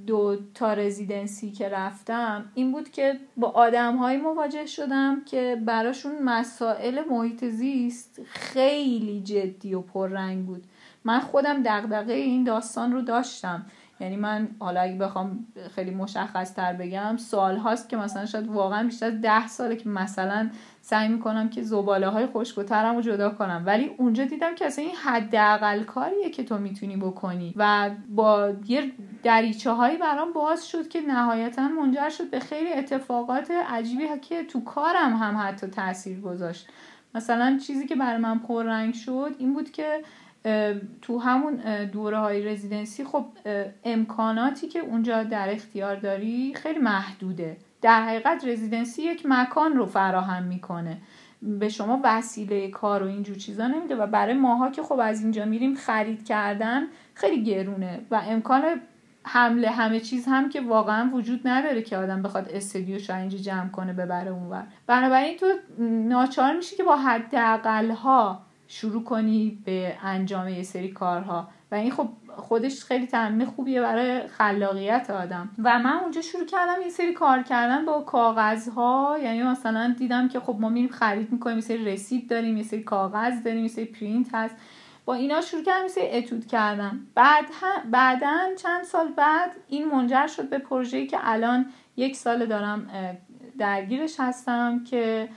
[0.07, 7.01] دو تا رزیدنسی که رفتم این بود که با آدمهایی مواجه شدم که براشون مسائل
[7.11, 10.65] محیط زیست خیلی جدی و پررنگ بود.
[11.05, 13.67] من خودم دغدغه این داستان رو داشتم.
[14.01, 18.85] یعنی من حالا اگه بخوام خیلی مشخص تر بگم سوال هاست که مثلا شاید واقعا
[18.85, 23.63] بیشتر از ده ساله که مثلا سعی می‌کنم که زباله های خشکوترم رو جدا کنم.
[23.67, 27.55] ولی اونجا دیدم که اصلا این حداقل کاریه که تو می‌تونی بکنی.
[27.57, 28.93] و با یه
[29.23, 34.65] دریچه هایی برام باز شد که نهایتا منجر شد به خیلی اتفاقات عجیبی که تو
[34.65, 36.69] کارم هم حتی تاثیر گذاشت.
[37.15, 40.03] مثلا چیزی که برای من پررنگ شد این بود که
[41.03, 43.25] تو همون دوره های رزیدنسی خب
[43.85, 47.57] امکاناتی که اونجا در اختیار داری خیلی محدوده.
[47.83, 50.99] در حقیقت رزیدنسی یک مکان رو فراهم می‌کنه.
[51.43, 55.45] به شما وسیله کار و اینجور چیزا نمیده و برای ماها که خب از اینجا
[55.45, 56.83] میریم خرید کردن
[57.15, 58.63] خیلی گرونه و امکان
[59.25, 63.93] حمله همه چیز هم که واقعا وجود نداره که آدم بخواد استدیوش اینجا جمع کنه
[63.93, 64.67] ببره اونور.
[64.87, 65.47] بنابراین تو
[66.09, 71.49] ناچار میشی که با حداقل ها شروع کنی به انجام یه سری کارها.
[71.71, 75.51] و این خب خودش خیلی تمرین خوبیه برای خلاقیت آدم.
[75.59, 79.19] و من اونجا شروع کردم یه سری کار کردن با کاغذها.
[79.23, 82.83] یعنی مثلا دیدم که خب ما میریم خرید می‌کنیم یه سری رسید داریم یه سری
[82.83, 84.57] کاغذ داریم یه سری پرینت هست.
[85.05, 87.45] با اینا شروع کردم یه سری اتود کردن بعد
[87.91, 91.67] بعدا چند سال بعد این منجر شد به پروژه‌ای که الان
[91.97, 92.91] یک سال دارم
[93.59, 95.29] درگیرش هستم که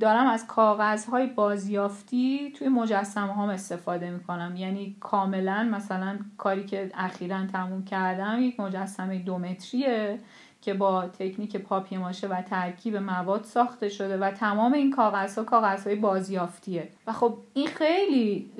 [0.00, 4.56] دارم از کاغذهای بازیافتی توی مجسمه هم استفاده می‌کنم.
[4.56, 10.18] یعنی کاملا مثلا کاری که اخیرا تموم کردم یک مجسمه دومتریه
[10.60, 15.96] که با تکنیک پاپی ماشه و ترکیب مواد ساخته شده و تمام این کاغذها کاغذهای
[15.96, 16.88] بازیافتیه.
[17.06, 18.50] و خب این خیلی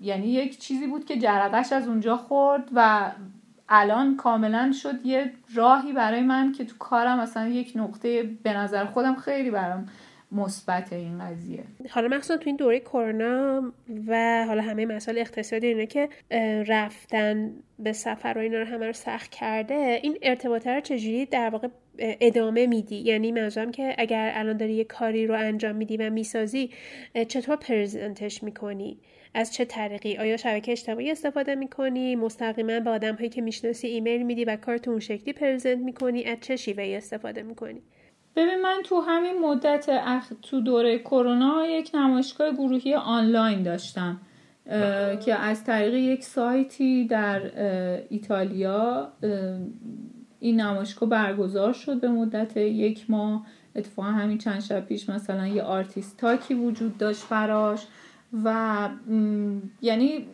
[0.00, 3.10] یعنی یک چیزی بود که جرقش از اونجا خورد و
[3.70, 8.84] الان کاملا شد یه راهی برای من که تو کارم مثلا یک نقطه به نظر
[8.84, 9.86] خودم خیلی برام
[10.32, 11.64] مثبت این قضیه.
[11.90, 13.72] حالا مخصوصا تو این دوره کرونا
[14.06, 16.08] و حالا همه مسائل اقتصادی اینه که
[16.66, 21.50] رفتن به سفر و اینا رو همه رو سخت کرده این ارتباط رو چجوری در
[21.50, 21.68] واقع
[21.98, 26.70] ادامه میدی؟ یعنی منظورم که اگر الان داری یه کاری رو انجام میدی و می‌سازی
[27.28, 28.98] چطور پرزنتش می‌کنی؟
[29.34, 34.22] از چه طریقی؟ آیا شبکه اجتماعی استفاده می‌کنی؟ مستقیما به آدم هایی که می‌شناسی ایمیل
[34.22, 37.82] میدی و کارتون اون شکلی پرزنت می‌کنی؟ از چه شیوهی استفاده می‌کنی؟
[38.36, 40.32] ببین من تو همین مدت اخ...
[40.42, 44.20] تو دوره کرونا یک نمایشگاه گروهی آنلاین داشتم
[45.24, 47.42] که از طریق یک سایتی در
[48.08, 49.12] ایتالیا
[50.40, 53.46] این نمایشگاه برگزار شد به مدت یک ماه.
[53.76, 57.86] اتفاقا همین چند شب پیش مثلا یه artist talk ی وجود داشت براش.
[58.44, 58.88] و
[59.80, 60.26] یعنی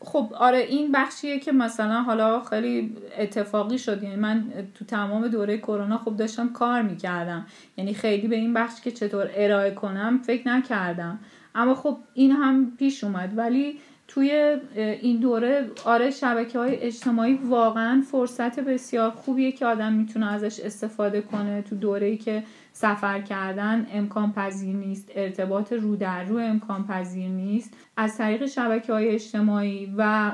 [0.00, 4.02] خب آره این بخشیه که مثلا حالا خیلی اتفاقی شد.
[4.02, 4.44] یعنی من
[4.74, 7.46] تو تمام دوره کرونا خب داشتم کار می‌کردم.
[7.76, 11.18] یعنی خیلی به این بخش که چطور ارائه کنم فکر نکردم.
[11.54, 13.32] اما خب این هم پیش اومد.
[13.38, 13.78] ولی
[14.08, 20.60] توی این دوره آره شبکه های اجتماعی واقعا فرصت بسیار خوبیه که آدم می‌تونه ازش
[20.60, 22.42] استفاده کنه تو دوره که
[22.76, 27.74] سفر کردن امکان پذیر نیست ارتباط رو در رو امکان پذیر نیست.
[27.96, 30.32] از طریق شبکه های اجتماعی و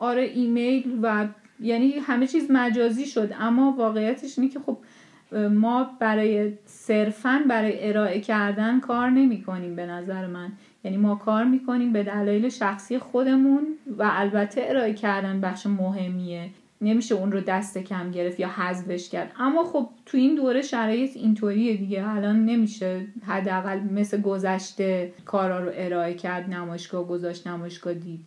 [0.00, 1.26] آره ایمیل و
[1.60, 4.78] یعنی همه چیز مجازی شد اما واقعیتش اینه که خب
[5.50, 10.52] ما برای صرفا برای ارائه کردن کار نمی کنیم به نظر من.
[10.84, 13.66] یعنی ما کار می‌کنیم به دلایل شخصی خودمون
[13.98, 16.50] و البته ارائه کردن بخش مهمیه.
[16.80, 19.32] نمیشه اون رو دست کم گرفت یا حذفش کرد.
[19.38, 22.08] اما خب تو این دوره شرایط اینطوریه دیگه.
[22.08, 28.20] الان نمیشه حداقل مثل گذشته کارا رو ارائه کرد نمایشگاه گذاشت نمایشگاه دید.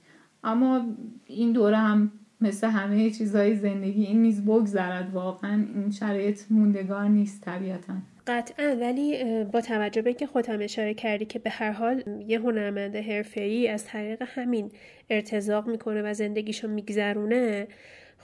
[0.44, 0.86] اما
[1.28, 5.14] این دوره هم مثل همه چیزهای زندگی این نیز بگذرد.
[5.14, 7.94] واقعا این شرایط موندگار نیست طبیعتا.
[8.28, 8.78] قطعا.
[8.82, 13.68] ولی با توجه به که خودم اشاره کردی که به هر حال یه هنرمند حرفه‌ای
[13.68, 14.72] از طریق همین
[15.10, 17.68] ارتزاق می‌کنه و زندگیشو میگذرونه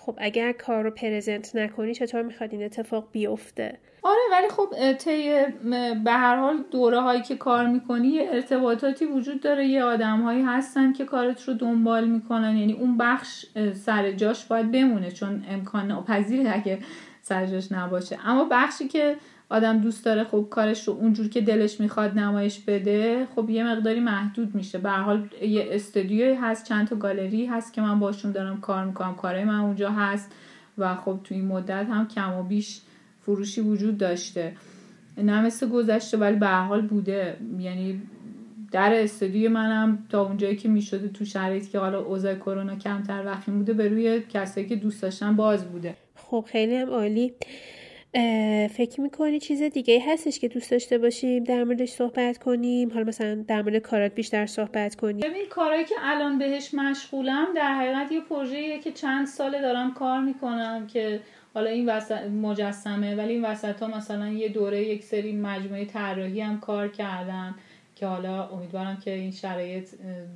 [0.08, 5.46] خب اگر کار رو پرزنت نکنی چطور می‌خواد این اتفاق بیفته؟ آره ولی خب طی
[6.04, 9.66] به هر حال دوره هایی که کار می‌کنی ارتباطاتی وجود داره.
[9.66, 12.58] یه آدم هایی هستن که کارت رو دنبال می‌کنن.
[12.58, 16.80] یعنی اون بخش سر جاش باید بمونه چون امکان ناپذیره اگه
[17.22, 18.18] سر جاش نباشه.
[18.26, 19.16] اما بخشی که
[19.50, 24.00] آدم دوست داره خب کارش رو اونجور که دلش می‌خواد نمایش بده خب یه مقداری
[24.00, 24.78] محدود میشه.
[24.78, 29.16] به حال یه استودیوی هست چند تا گالری هست که من باشون دارم کار می‌کنم.
[29.16, 30.32] کارهای من اونجا هست
[30.78, 32.82] و خب تو این مدت هم کم و بیش
[33.22, 34.54] فروشی وجود داشته.
[35.18, 37.38] نه مثل گذشته ولی به حال بوده.
[37.60, 38.02] یعنی
[38.72, 43.52] در استودیو منم تا اونجایی که می‌شده تو شرایطی که حالا اوضاع کرونا کمتر وقتی
[43.52, 45.96] بوده به روی کسایی که دوست داشتن باز بوده.
[46.16, 47.34] خب خیلی هم عالی.
[48.70, 53.44] فکر می‌کنی چیز دیگه هستش که دوست داشته باشیم در موردش صحبت کنیم؟ حالا مثلا
[53.48, 55.20] در مورد کارات بیشتر صحبت کنیم.
[55.20, 60.22] ببین کارهایی که الان بهش مشغولم در حقیقت یه پروژه‌ایه که چند ساله دارم کار
[60.22, 61.20] می‌کنم که
[61.54, 66.42] حالا این وسط مجسمه ولی این وسط ها مثلا یه دوره یک سری مجموعه طراحی
[66.42, 67.56] هم کار کردم
[67.96, 69.90] که حالا امیدوارم که این شرایط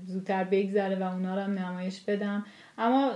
[0.05, 2.45] زودتر بگذره و اونا رو هم نمایش بدم.
[2.81, 3.11] اما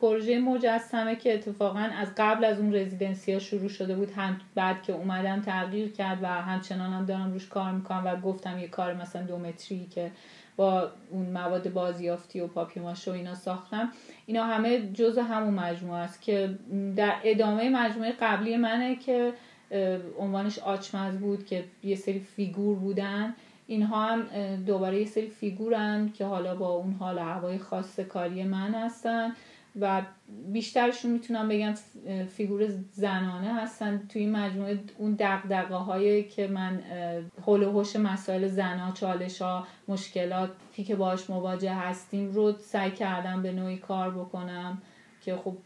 [0.00, 4.82] پروژه مجسمه که اتفاقا از قبل از اون رزیدنسی ها شروع شده بود هم بعد
[4.82, 8.94] که اومدم تغییر کرد و همچنان هم دارم روش کار می‌کنم و گفتم یه کار
[8.94, 10.10] مثلا دو متری که
[10.56, 13.92] با اون مواد بازیافتی و پاپیه ماشه و اینا ساختم.
[14.26, 16.58] اینا همه جز همون مجموعه است که
[16.96, 19.32] در ادامه مجموعه قبلی منه که
[20.18, 23.34] عنوانش آچمز بود که یه سری فیگور بودن.
[23.66, 28.74] اینها هم دوباره یه سری فیگورن که حالا با اون حال هوای خاص کاری من
[28.74, 29.32] هستن
[29.80, 30.02] و
[30.52, 31.74] بیشترشون می‌تونم بگم
[32.24, 34.06] فیگور زنانه هستن.
[34.08, 36.82] توی مجموعه اون دغدغه هایی که من
[37.42, 43.42] حول و حوش مسائل زنا چالش ها مشکلاتی که باش مواجه هستیم رو سعی کردم
[43.42, 44.82] به نوعی کار بکنم
[45.20, 45.56] که خب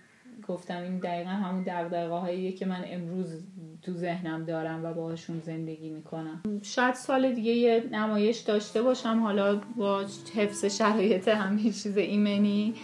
[0.48, 3.46] گفتم این دقیقا همون دقدقه هاییه که من امروز
[3.82, 6.42] تو ذهنم دارم و باهاشون زندگی می‌کنم.
[6.62, 10.04] شاید سال دیگه یه نمایش داشته باشم حالا با
[10.36, 12.74] حفظ شرایط همه چیز ایمنی.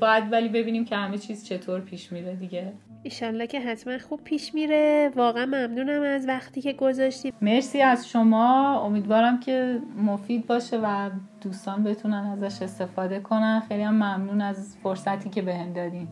[0.00, 2.72] باید ولی ببینیم که همه چیز چطور پیش میره دیگه.
[3.02, 5.10] ایشالله که حتما خوب پیش میره.
[5.16, 8.80] واقعا ممنونم از وقتی که گذاشتی مرسی از شما.
[8.80, 13.62] امیدوارم که مفید باشه و دوستان بتونن ازش استفاده کنن.
[13.68, 16.08] خیلی هم ممنون از فرصتی که بهم دادین.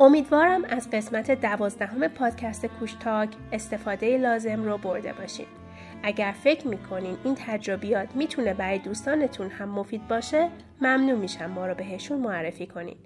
[0.00, 5.46] امیدوارم از قسمت دوازدهم پادکست کوشتاک استفاده لازم رو برده باشین.
[6.02, 10.48] اگر فکر می‌کنین این تجربیات می‌تونه برای دوستانتون هم مفید باشه
[10.80, 12.96] ممنون میشم ما رو بهشون معرفی کنین.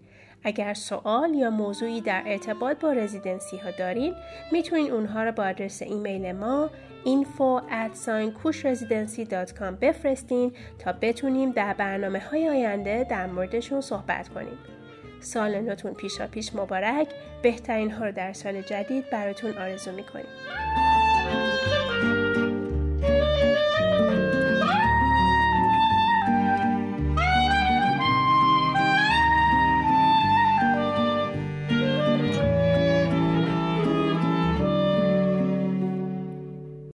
[0.44, 4.14] اگر سوال یا موضوعی در ارتباط با رزیدنسی ها دارین
[4.52, 6.70] می‌تونین اونها رو با آدرس ایمیل ما
[7.04, 7.62] info
[9.80, 14.58] بفرستین تا بتونیم در برنامه های آینده در موردشون صحبت کنیم.
[15.20, 17.08] سال نوتون پیشا پیش مبارک
[17.42, 20.26] بهترین ها رو در سال جدید براتون آرزو می‌کنیم